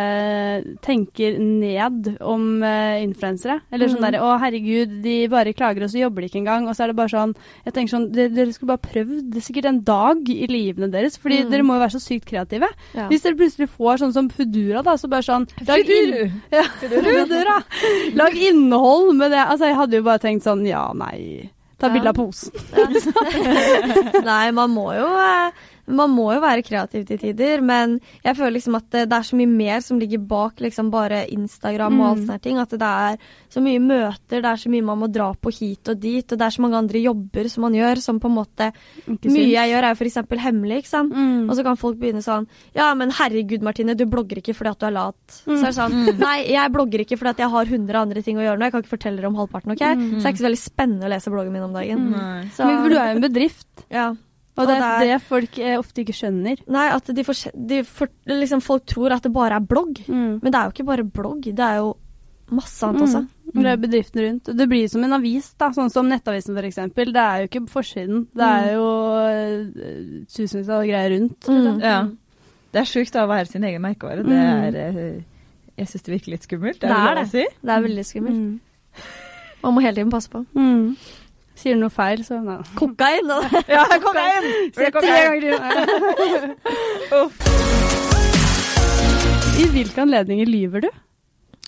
[0.84, 3.60] tenker ned om eh, influensere.
[3.72, 4.04] Eller sånn Mhm.
[4.10, 6.68] derre Å, herregud, de bare klager, og så jobber de ikke engang.
[6.68, 7.32] Og så er det bare sånn
[7.64, 11.16] Jeg tenker sånn Dere, skulle bare prøvd det er sikkert en dag i livene deres.
[11.22, 11.50] Fordi mm.
[11.54, 12.68] dere må jo være så sykt kreative.
[12.94, 13.08] Ja.
[13.08, 17.58] Hvis dere plutselig får sånn som Fudura, da, så bare sånn lag inn- Ja, Fudura.
[18.20, 19.40] Lag innhold med det.
[19.46, 21.50] Altså, jeg hadde jo bare tenkt sånn Ja, nei.
[21.76, 22.52] Ta bilde av posen.
[24.28, 28.56] Nei, man må jo eh, man må jo være kreativ til tider, men jeg føler
[28.56, 32.06] liksom at det, det er så mye mer som ligger bak liksom bare Instagram og
[32.08, 32.26] alt Mm.
[32.26, 32.58] sånne ting.
[32.58, 33.18] At det er
[33.52, 36.38] så mye møter, det er så mye man må dra på hit og dit, og
[36.38, 38.72] det er så mange andre jobber som man gjør, som på en måte
[39.06, 40.18] Mye jeg gjør er jo f.eks.
[40.42, 41.12] hemmelig, ikke sant.
[41.14, 41.48] Mm.
[41.50, 44.78] Og så kan folk begynne sånn Ja, men herregud, Martine, du blogger ikke fordi at
[44.80, 45.38] du er lat.
[45.46, 45.56] Mm.
[45.56, 48.36] Så er det sånn Nei, jeg blogger ikke fordi at jeg har 100 andre ting
[48.38, 48.64] å gjøre nå.
[48.66, 49.82] Jeg kan ikke fortelle dere om halvparten, OK?
[49.86, 50.04] Mm.
[50.16, 52.06] Så det er ikke så veldig spennende å lese bloggen min om dagen.
[52.56, 54.06] Så, Men for du er jo en bedrift, ja.
[54.56, 56.56] Og Og det er det er- det folk eh, ofte ikke skjønner.
[56.68, 57.34] Nei, at de for,
[57.66, 60.00] de for, liksom folk tror at det bare er blogg.
[60.08, 60.40] Mm.
[60.42, 61.94] Men det er jo ikke bare blogg, det er jo
[62.50, 63.20] masse annet også.
[63.52, 63.62] Mm.
[63.62, 64.44] Det er bedriften rundt.
[64.56, 66.76] Det blir som en avis, da, sånn som Nettavisen f.eks.
[66.94, 68.86] Det er jo ikke forsiden, det er jo
[69.26, 71.48] eh, tusenvis av greier rundt.
[71.48, 71.80] Mm.
[71.82, 71.98] Ja.
[72.72, 74.24] Det er sjukt å være sin egen merkevare.
[74.26, 75.22] Det er eh,
[75.76, 76.80] Jeg syns det virker litt skummelt.
[76.80, 77.44] Det Er er det å si?
[77.62, 78.36] Det er veldig skummelt.
[78.36, 78.60] Mm.
[79.62, 80.44] Man må hele tiden passe på.
[80.54, 80.96] Mm.
[81.56, 82.58] Sier du noe feil, så nei.
[82.76, 83.24] Kokain!
[83.30, 83.38] da.
[83.76, 84.44] Ja, kokain!
[84.76, 85.42] Se tre ganger
[89.56, 90.90] I hvilke anledninger lyver du?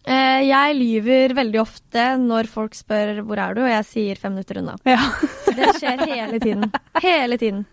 [0.08, 4.32] Eh, jeg lyver veldig ofte når folk spør hvor er du, og jeg sier fem
[4.36, 4.74] minutter unna.
[4.88, 5.00] Ja.
[5.56, 6.68] Det skjer hele tiden.
[7.04, 7.64] Hele tiden.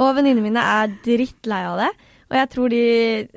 [0.00, 1.90] Og venninnene mine er drittlei av det.
[2.30, 2.82] Og jeg tror de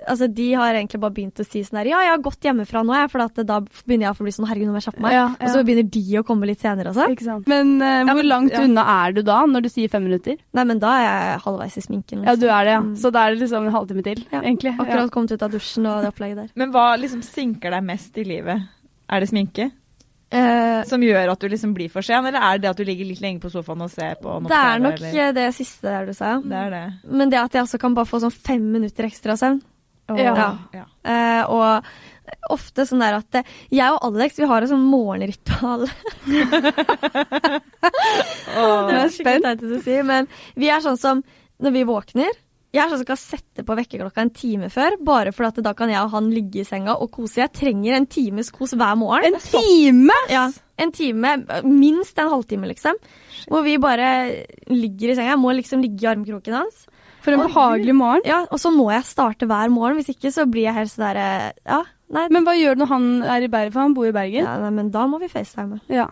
[0.07, 2.83] Altså, de har egentlig bare begynt å si sånn her Ja, jeg har gått hjemmefra
[2.85, 5.03] nå, jeg, for at da begynner jeg å bli sånn Herregud, nå må jeg kjappe
[5.05, 5.15] meg.
[5.15, 7.07] Ja, Og så begynner de å komme litt senere også.
[7.13, 7.49] Ikke sant.
[7.49, 8.63] Men uh, hvor men- langt ja.
[8.67, 10.37] unna er du da, når du sier fem minutter?
[10.53, 12.25] Nei, men da er jeg halvveis i sminken.
[12.27, 12.81] Ja, du er det, ja.
[12.85, 12.95] Mm.
[13.01, 14.75] Så da er det liksom en halvtime til, Ja, egentlig.
[14.77, 16.51] Akkurat kommet ut av dusjen og det opplegget der.
[16.59, 18.67] Men hva liksom sinker deg mest i livet?
[19.09, 19.71] Er det sminke?
[20.33, 22.87] Eh, Som gjør at du liksom blir for sen, eller er det det at du
[22.87, 25.35] ligger litt lenge på sofaen og ser på noe det er nok eller?
[25.37, 26.37] det siste der du sa.
[26.41, 26.85] Det det.
[27.05, 29.61] Men det at jeg også kan bare få sånn fem minutter ekstra søvn.
[30.11, 30.33] Oh, Ja.
[30.73, 30.85] Ja.
[31.07, 31.83] Uh, og
[32.53, 35.85] ofte sånn der at eh, jeg og Alex vi har et sånn morgenritual.
[38.57, 40.29] oh, det er å si, men
[40.59, 41.23] vi er sånn som
[41.63, 42.31] når vi våkner
[42.73, 45.73] jeg er sånn som kan sette på vekkerklokka en time før, bare for at da
[45.77, 47.37] kan jeg og han ligge i senga og kose.
[47.43, 49.37] Jeg trenger en times kos hver morgen.
[49.37, 50.15] En time?!
[50.31, 50.47] Ja,
[50.81, 51.35] en time,
[51.67, 52.97] minst en halvtime, liksom.
[53.47, 54.07] Hvor vi bare
[54.71, 55.35] ligger i senga.
[55.35, 56.87] Jeg må liksom ligge i armkroken hans.
[57.23, 58.25] For en behagelig morgen.
[58.27, 61.05] Ja, Og så må jeg starte hver morgen, hvis ikke så blir jeg helt sånn
[61.05, 63.07] derre Ja, nei, Men hva gjør du når han
[63.37, 63.71] er i Bergen?
[63.71, 64.43] For han bor i Bergen.
[64.49, 65.79] ja, nei, men da må vi facetime.
[65.93, 66.09] Ja.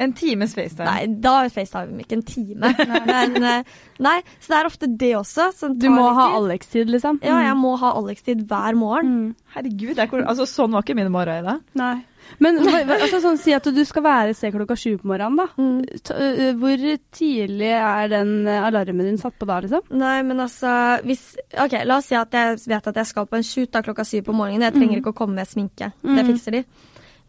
[0.00, 0.86] En times FaceTime.
[0.88, 2.70] Nei, da facetimer vi ikke en time.
[3.06, 3.62] men eh,
[4.00, 5.50] nei, så det er ofte det også.
[5.56, 6.36] Som Du må litt ha tid.
[6.42, 7.18] Alex-tid, liksom.
[7.22, 9.10] Ja, jeg må ha Alex-tid hver morgen.
[9.10, 9.34] Mm.
[9.56, 11.60] Herregud, det er, altså, sånn var ikke min morgen i dag.
[11.80, 11.96] Nei.
[12.38, 15.46] Men altså, sånn, si at du skal være et sted klokka sju på morgenen, da.
[15.58, 16.54] Mm.
[16.60, 16.84] Hvor
[17.16, 19.82] tidlig er den alarmen din satt på da, liksom?
[19.98, 20.70] Nei, men altså
[21.08, 21.24] hvis,
[21.58, 24.04] Ok, La oss si at jeg vet at jeg skal på en shoot da klokka
[24.06, 24.68] syv på morgenen.
[24.68, 25.90] Jeg trenger ikke å komme med sminke.
[26.04, 26.30] Det Mm.
[26.30, 26.64] fikser de.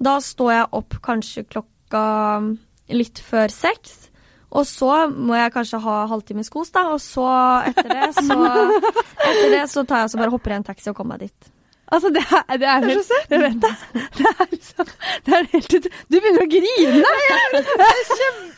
[0.01, 1.69] Da står jeg opp kanskje klokka
[2.91, 3.97] litt før seks.
[4.51, 6.89] Og så må jeg kanskje ha halvtimes kos, da.
[6.91, 7.27] Og så
[7.71, 8.37] etter det så,
[9.29, 11.29] etter det så tar jeg og så bare hopper i en taxi og kommer meg
[11.29, 11.51] dit.
[11.91, 13.71] Altså, det er, det er helt Jeg vet det.
[14.15, 14.91] Det er liksom
[15.25, 17.01] Det er helt Du begynner å grine!
[17.55, 17.63] det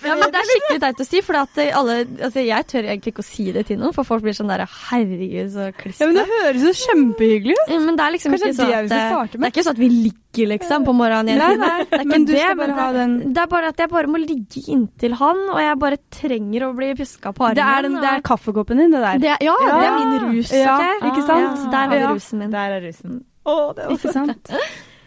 [0.06, 1.96] Ja, men Det er skikkelig teit å si, for alle,
[2.28, 3.96] altså, jeg tør egentlig ikke å si det til noen.
[3.96, 7.74] For folk blir sånn derre Herregud, så Ja, men det høres jo kjempehyggelig ut.
[7.74, 9.82] Ja, men det er liksom Kanskje ikke sånn at starte Det er ikke sånn at
[9.82, 12.88] vi ligger liksom på morgenen Nei, nei, Det er men du det, skal bare ha
[12.96, 16.66] den det er bare at jeg bare må ligge inntil han, og jeg bare trenger
[16.68, 17.56] å bli puska på armen.
[17.60, 19.22] Det er, den, det er kaffekoppen din, det der.
[19.24, 21.06] det, ja, det er min rus, Ja, ok?
[21.12, 21.62] ikke sant?
[21.64, 22.12] Ja, der har vi Ja.
[22.18, 22.52] rusen min.
[22.52, 23.22] Der er rusen.
[23.46, 24.54] Å, det var Ikke sant?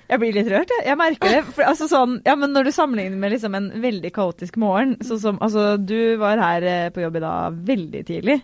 [0.06, 0.84] Jeg blir litt rørt, jeg.
[0.86, 1.38] Jeg merker det.
[1.50, 5.18] For, altså, sånn, ja, men når du sammenligner med liksom, en veldig kaotisk morgen sånn
[5.18, 8.36] som, altså, Du var her eh, på jobb i dag veldig tidlig.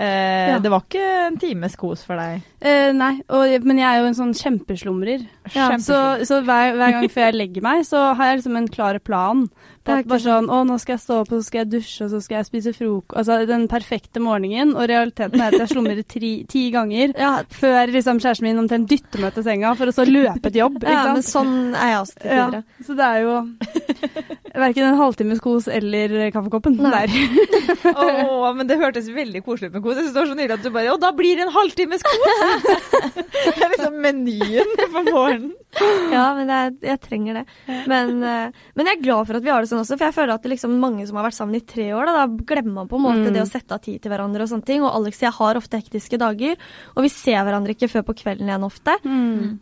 [0.00, 0.58] Eh, Ja.
[0.64, 2.40] Det var ikke en times kos for deg?
[2.62, 5.26] Eh, nei, og, men jeg er jo en sånn kjempeslumrer.
[5.54, 5.96] Ja, Så,
[6.28, 9.46] så hver, hver gang før jeg legger meg, så har jeg liksom en klar plan.
[9.80, 12.04] På at bare sånn Å, nå skal jeg stå opp, og så skal jeg dusje,
[12.04, 13.16] og så skal jeg spise frokost.
[13.16, 14.74] Altså den perfekte morgenen.
[14.76, 18.90] Og realiteten er at jeg slumrer tri, ti ganger Ja, før liksom kjæresten min omtrent
[18.90, 20.82] dytter meg til senga for å så løpe til jobb.
[20.84, 23.34] Ja, men sånn er jeg også til Ja, så det er jo
[24.60, 27.04] verken en halvtimes kos eller kaffekoppen Nei.
[27.06, 27.10] der.
[27.94, 29.96] Å, men det hørtes veldig koselig ut med kos.
[29.96, 32.04] Jeg syns det var så nydelig at du bare Å, da blir det en halvtimes
[32.04, 32.44] kos!
[33.16, 35.29] det er liksom menyen på morgenen.
[36.10, 37.42] Ja, men jeg, jeg trenger det.
[37.86, 40.16] Men, eh, men jeg er glad for at vi har det sånn også, for jeg
[40.16, 42.74] føler at det liksom mange som har vært sammen i tre år, da, da glemmer
[42.80, 43.34] man på en måte Mm.
[43.36, 44.82] det å sette av tid til hverandre og sånne ting.
[44.82, 46.56] Og Alex og jeg har ofte hektiske dager,
[46.96, 48.96] og vi ser hverandre ikke før på kvelden igjen ofte.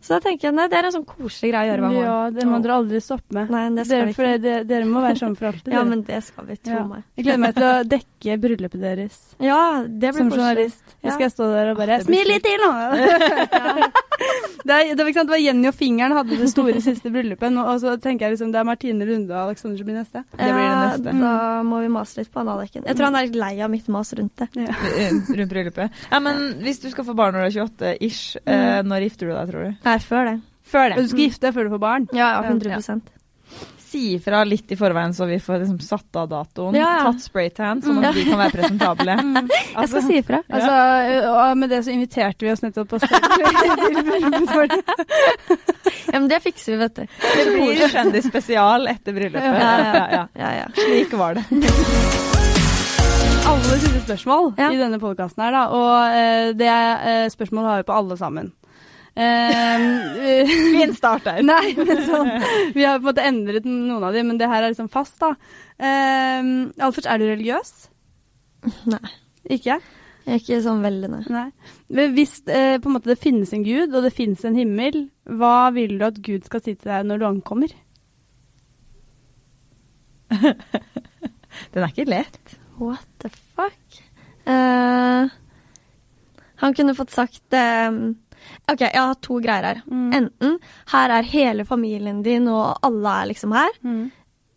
[0.01, 2.09] Så da tenker jeg nei, det er en sånn koselig greie å gjøre hver morgen.
[2.09, 3.53] Ja, det må dere aldri stoppe med.
[3.53, 4.41] Nei, det skal Dere, vi ikke.
[4.49, 5.73] det, dere må være sammen for alltid.
[5.77, 6.87] Ja, men det skal vi, tro Ja.
[6.89, 7.05] meg.
[7.21, 10.85] Jeg gleder meg til å dekke bryllupet deres Ja, det blir som journalist.
[11.03, 11.11] Ja.
[11.11, 12.73] Så skal jeg stå der og bare Smil litt til nå!
[14.65, 17.57] det, er, det, var, sant, det var Jenny og Fingeren hadde det store siste bryllupet,
[17.59, 20.23] og så tenker jeg liksom det er Martine Runde og Alexander som blir neste.
[20.31, 21.15] Det blir det neste.
[21.15, 22.87] Ja, da må vi mase litt på han Aleken.
[22.87, 24.49] Jeg tror han er litt lei av mitt mas rundt det.
[24.69, 24.77] Ja.
[25.39, 26.01] Rundt bryllupet.
[26.13, 28.89] Ja, men hvis du skal få barn når du er 28 ish, mm.
[28.89, 29.77] når gifter du deg, tror du?
[29.89, 30.39] Nei, før det.
[30.69, 32.11] Før Og du skal gifte deg før du får barn.
[32.13, 33.18] Ja, ja 100
[33.89, 36.75] Si ifra litt i forveien, så vi får liksom satt av datoen.
[36.77, 37.05] Ja, ja.
[37.09, 38.19] Tatt spraytan, sånn at Mm.
[38.19, 39.15] vi kan være presentable.
[39.79, 40.43] Jeg skal si ifra.
[40.53, 40.75] Altså,
[41.33, 43.25] og med det så inviterte vi oss nettopp på stedet.
[46.13, 47.03] Ja, men det fikser vi, vet du.
[47.21, 49.45] Det blir kjendisspesial etter bryllupet.
[49.45, 50.23] Ja, ja, Ja, ja.
[50.41, 50.67] Ja, ja.
[50.77, 51.45] Slik var det.
[53.49, 55.63] Alle sine spørsmål i denne podkasten her, da.
[55.73, 58.53] Og eh, det eh, spørsmålet har vi på alle sammen.
[60.29, 61.41] Eh, Fin start der.
[61.49, 62.29] Nei, men sånn
[62.75, 65.17] Vi har på en måte endret noen av dem, men det her er liksom fast,
[65.19, 65.33] da.
[65.75, 66.51] Eh,
[66.85, 67.73] Alfred, er du religiøs?
[68.93, 69.11] Nei.
[69.49, 69.79] Ikke?
[70.29, 71.23] Jeg er ikke sånn veldig, nei.
[71.33, 72.07] Nei.
[72.13, 75.71] Hvis eh, på en måte det finnes en gud, og det finnes en himmel, hva
[75.75, 77.73] vil du at Gud skal si til deg når du ankommer?
[81.73, 82.59] Den er ikke lett.
[82.79, 84.03] What the fuck?
[84.45, 85.33] Uh,
[86.59, 87.91] han kunne fått sagt eh,
[88.71, 89.83] OK, jeg har to greier her.
[89.91, 90.13] Mm.
[90.15, 90.59] Enten
[90.93, 93.71] her er hele familien din, og alle er liksom her.
[93.85, 94.11] Mm.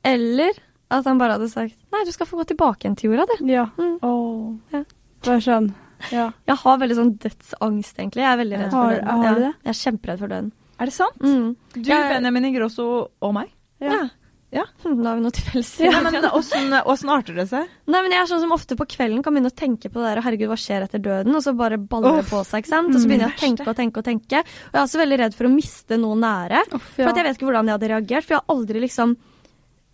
[0.03, 0.51] Eller
[0.91, 3.45] at han bare hadde sagt nei, du skal få gå tilbake igjen til jorda, du.
[3.47, 3.67] Ja.
[3.77, 3.97] Mm.
[4.03, 4.57] Oh.
[4.73, 4.83] Ja.
[5.23, 5.69] Bare sånn.
[6.11, 6.31] Ja.
[6.49, 8.23] Jeg har veldig sånn dødsangst, egentlig.
[8.23, 9.07] Jeg er veldig redd for Har- døden.
[9.07, 9.47] har du Ja.
[9.47, 9.53] det?
[9.63, 10.51] Jeg er kjemperedd for døden.
[10.81, 11.19] Er det sant?
[11.21, 11.55] Mm.
[11.73, 13.51] Du, Jeg- Benjamin Ingrosso og meg?
[13.79, 13.91] Ja.
[13.91, 14.09] Ja.
[14.51, 15.69] Hm, Da har vi noe til felles.
[15.79, 17.69] Ja, men åssen åssen arter det seg?
[17.87, 20.09] Nei, men jeg er sånn som ofte på kvelden kan begynne å tenke på det
[20.11, 21.35] der, herregud, hva skjer etter døden?
[21.37, 22.91] Og så bare baller det på seg, ikke sant?
[22.91, 24.41] Og så begynner jeg å tenke og tenke og tenke.
[24.43, 26.65] Og jeg er også veldig redd for å miste noe nære.
[26.97, 29.15] For at jeg vet ikke hvordan jeg hadde reagert, for jeg har aldri liksom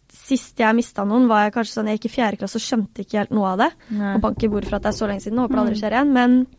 [0.07, 3.03] Sist jeg mista noen, var jeg kanskje sånn Jeg gikk i fjerde klasse og skjønte
[3.03, 3.67] ikke helt noe av det.
[4.15, 5.41] Og bank i bordet for at det er så lenge siden.
[5.43, 6.13] Håper det aldri skjer igjen.
[6.15, 6.56] Men eh,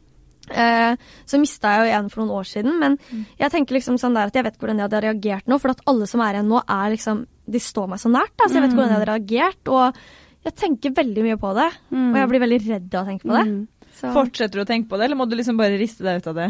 [0.48, 2.78] så mista jeg jo en for noen år siden.
[2.80, 2.98] Men
[3.38, 5.58] jeg tenker liksom sånn der at jeg vet ikke hvordan jeg hadde reagert nå.
[5.62, 8.34] For at alle som er igjen nå, er liksom De står meg så nært.
[8.36, 9.72] Da, så jeg vet ikke hvordan jeg hadde reagert.
[9.72, 10.00] Og
[10.44, 11.68] jeg tenker veldig mye på det.
[11.90, 12.08] Mm.
[12.12, 13.44] Og jeg blir veldig redd av å tenke på det.
[13.48, 13.60] Mm.
[13.98, 14.12] Så.
[14.14, 16.36] Fortsetter du å tenke på det, eller må du liksom bare riste deg ut av
[16.38, 16.48] det?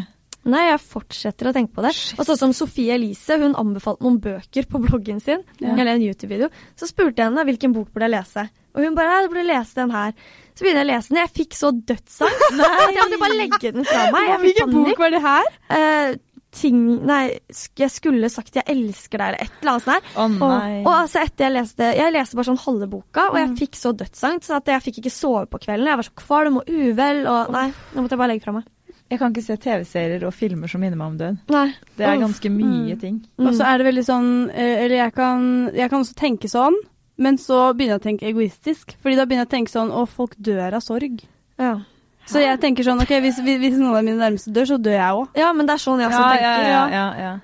[0.49, 1.91] Nei, jeg fortsetter å tenke på det.
[2.17, 5.73] Og sånn som Sofie Elise, hun anbefalte noen bøker på bloggen sin, Ja.
[5.75, 6.49] eller en YouTube-video.
[6.77, 8.49] Så spurte jeg henne hvilken bok burde jeg lese.
[8.75, 10.13] Og hun bare 'jeg du burde lese den her.
[10.59, 11.21] Så begynner jeg å lese den.
[11.23, 14.33] Jeg fikk så dødsangst at jeg måtte bare legge den fra meg.
[14.43, 15.53] Hvilken bok var det her?
[15.71, 16.17] Uh,
[16.59, 17.39] ting Nei,
[17.77, 20.03] jeg skulle sagt 'jeg elsker deg' eller et eller annet sånt.
[20.09, 20.23] her.
[20.25, 20.79] Å nei.
[20.83, 23.57] Og altså etter jeg leste Jeg leste bare sånn halve boka, og jeg Mm.
[23.61, 25.87] fikk så dødsangst så at jeg fikk ikke sove på kvelden.
[25.87, 28.65] Jeg var så kvalm og uvel, og nei, nå måtte jeg bare legge fra meg.
[29.11, 31.39] Jeg kan ikke se TV-serier og filmer som minner meg om død.
[31.49, 31.75] Nei.
[31.97, 32.23] Det er Uff.
[32.27, 33.01] ganske mye Mm.
[33.01, 33.27] ting.
[33.39, 33.47] Mm.
[33.49, 36.75] Og så er det veldig sånn eh, Eller jeg kan, jeg kan også tenke sånn,
[37.19, 38.95] men så begynner jeg å tenke egoistisk.
[39.03, 41.21] Fordi da begynner jeg å tenke sånn Å, folk dør av sorg.
[41.59, 41.75] Ja.
[42.29, 45.19] Så jeg tenker sånn OK, hvis, hvis noen av mine nærmeste dør, så dør jeg
[45.23, 45.29] òg.
[45.41, 46.69] ja, men det er sånn jeg også Ja, tenker.
[46.69, 47.35] ja, ja, ja,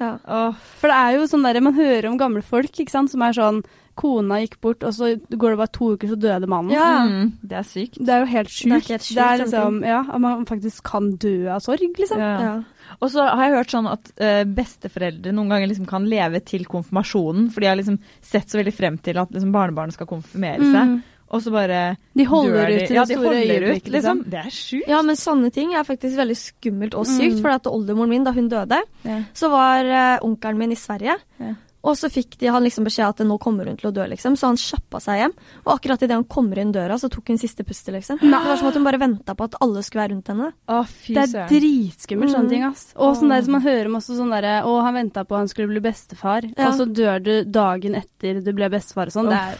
[0.00, 0.42] ja.
[0.80, 3.34] For det er jo sånn der, man hører om gamle folk ikke sant, som er
[3.36, 3.62] sånn
[3.94, 6.72] kona gikk bort, og så går det bare to uker, så døde mannen.
[6.72, 7.04] Ja.
[7.06, 7.98] Mm, det er sykt.
[8.00, 9.14] Det er jo helt Det er sjukt.
[9.14, 12.18] Det er liksom, ja, At man faktisk kan dø av sorg, liksom.
[12.18, 12.32] Ja.
[12.40, 12.54] Ja.
[13.00, 16.64] Og så har jeg hørt sånn at uh, besteforeldre noen ganger liksom kan leve til
[16.68, 20.60] konfirmasjonen, for de har liksom sett så veldig frem til at liksom barnebarnet skal konfirmere
[20.60, 21.02] seg, Mm.
[21.32, 24.18] og så bare De holder ut til ja, det de store holder ut, øyeblikket, liksom.
[24.18, 24.30] liksom.
[24.30, 24.88] Det er sjukt.
[24.88, 27.36] ja, men sånne ting er faktisk veldig skummelt og sykt.
[27.38, 27.42] Mm.
[27.42, 29.22] For at oldemoren min, da hun døde, Ja.
[29.32, 31.16] så var uh, onkelen min i Sverige.
[31.40, 31.54] Ja.
[31.84, 34.36] Og så fikk de han liksom beskjed at nå kommer hun til å dø, liksom.
[34.38, 35.32] Så han kjappa seg hjem.
[35.66, 38.20] Og akkurat idet han kommer inn døra, så tok hun siste pustet, liksom.
[38.22, 40.52] Det var som at hun bare venta på at alle skulle være rundt henne.
[40.68, 41.48] Å, fy Det er søren.
[41.48, 42.34] dritskummelt, Mm.
[42.38, 42.62] sånne ting.
[42.64, 42.94] ass.
[42.96, 45.68] Og sånn der som man hører masse sånn derre Å, han venta på han skulle
[45.68, 46.68] bli bestefar, Ja.
[46.68, 49.28] og så dør du dagen etter du ble bestefar og sånn.
[49.28, 49.58] Det er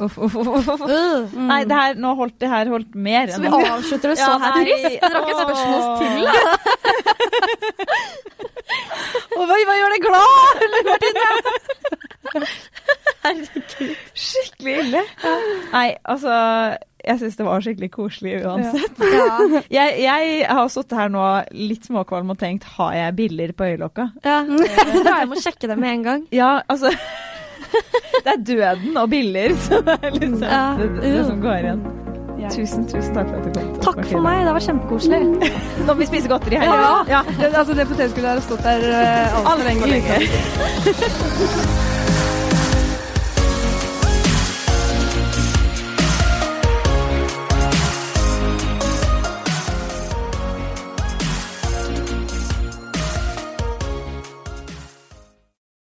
[0.00, 1.48] Uff, uff, uff, mm.
[1.50, 4.40] Nei, det her, nå holdt det her holdt mer Så vi avslutter det sånn.
[4.40, 5.00] Ja, her Det trist.
[5.02, 6.32] Dere har ikke spørsmål oss til, da.
[9.40, 10.44] Og hva, hva gjør deg glad?
[10.64, 11.24] Eller, Martine?
[14.14, 15.02] Skikkelig ille.
[15.72, 16.32] Nei, altså
[17.00, 19.00] Jeg syns det var skikkelig koselig uansett.
[19.00, 19.26] Ja.
[19.78, 21.24] Jeg, jeg har sittet her nå
[21.56, 24.04] litt småkvalm og tenkt har jeg biller på øyelokka?
[24.24, 24.38] ja.
[24.44, 26.20] da må jeg hjem og det med en gang.
[26.34, 26.92] Ja, altså
[28.24, 30.62] Det er døden og biller, det er liksom Ja.
[30.78, 31.80] det, det, det som går igjen.
[32.40, 32.48] Ja.
[32.52, 33.70] Tusen, tusen takk for at du kom.
[33.84, 35.20] Takk for meg, det var kjempekoselig.
[35.84, 36.72] Nå må vi spise godteri her.
[36.72, 36.94] Ja.
[37.10, 37.20] ja.
[37.50, 39.86] altså, det potetgullet har stått der uh, altfor Altfor lenge.
[39.92, 41.86] lenge.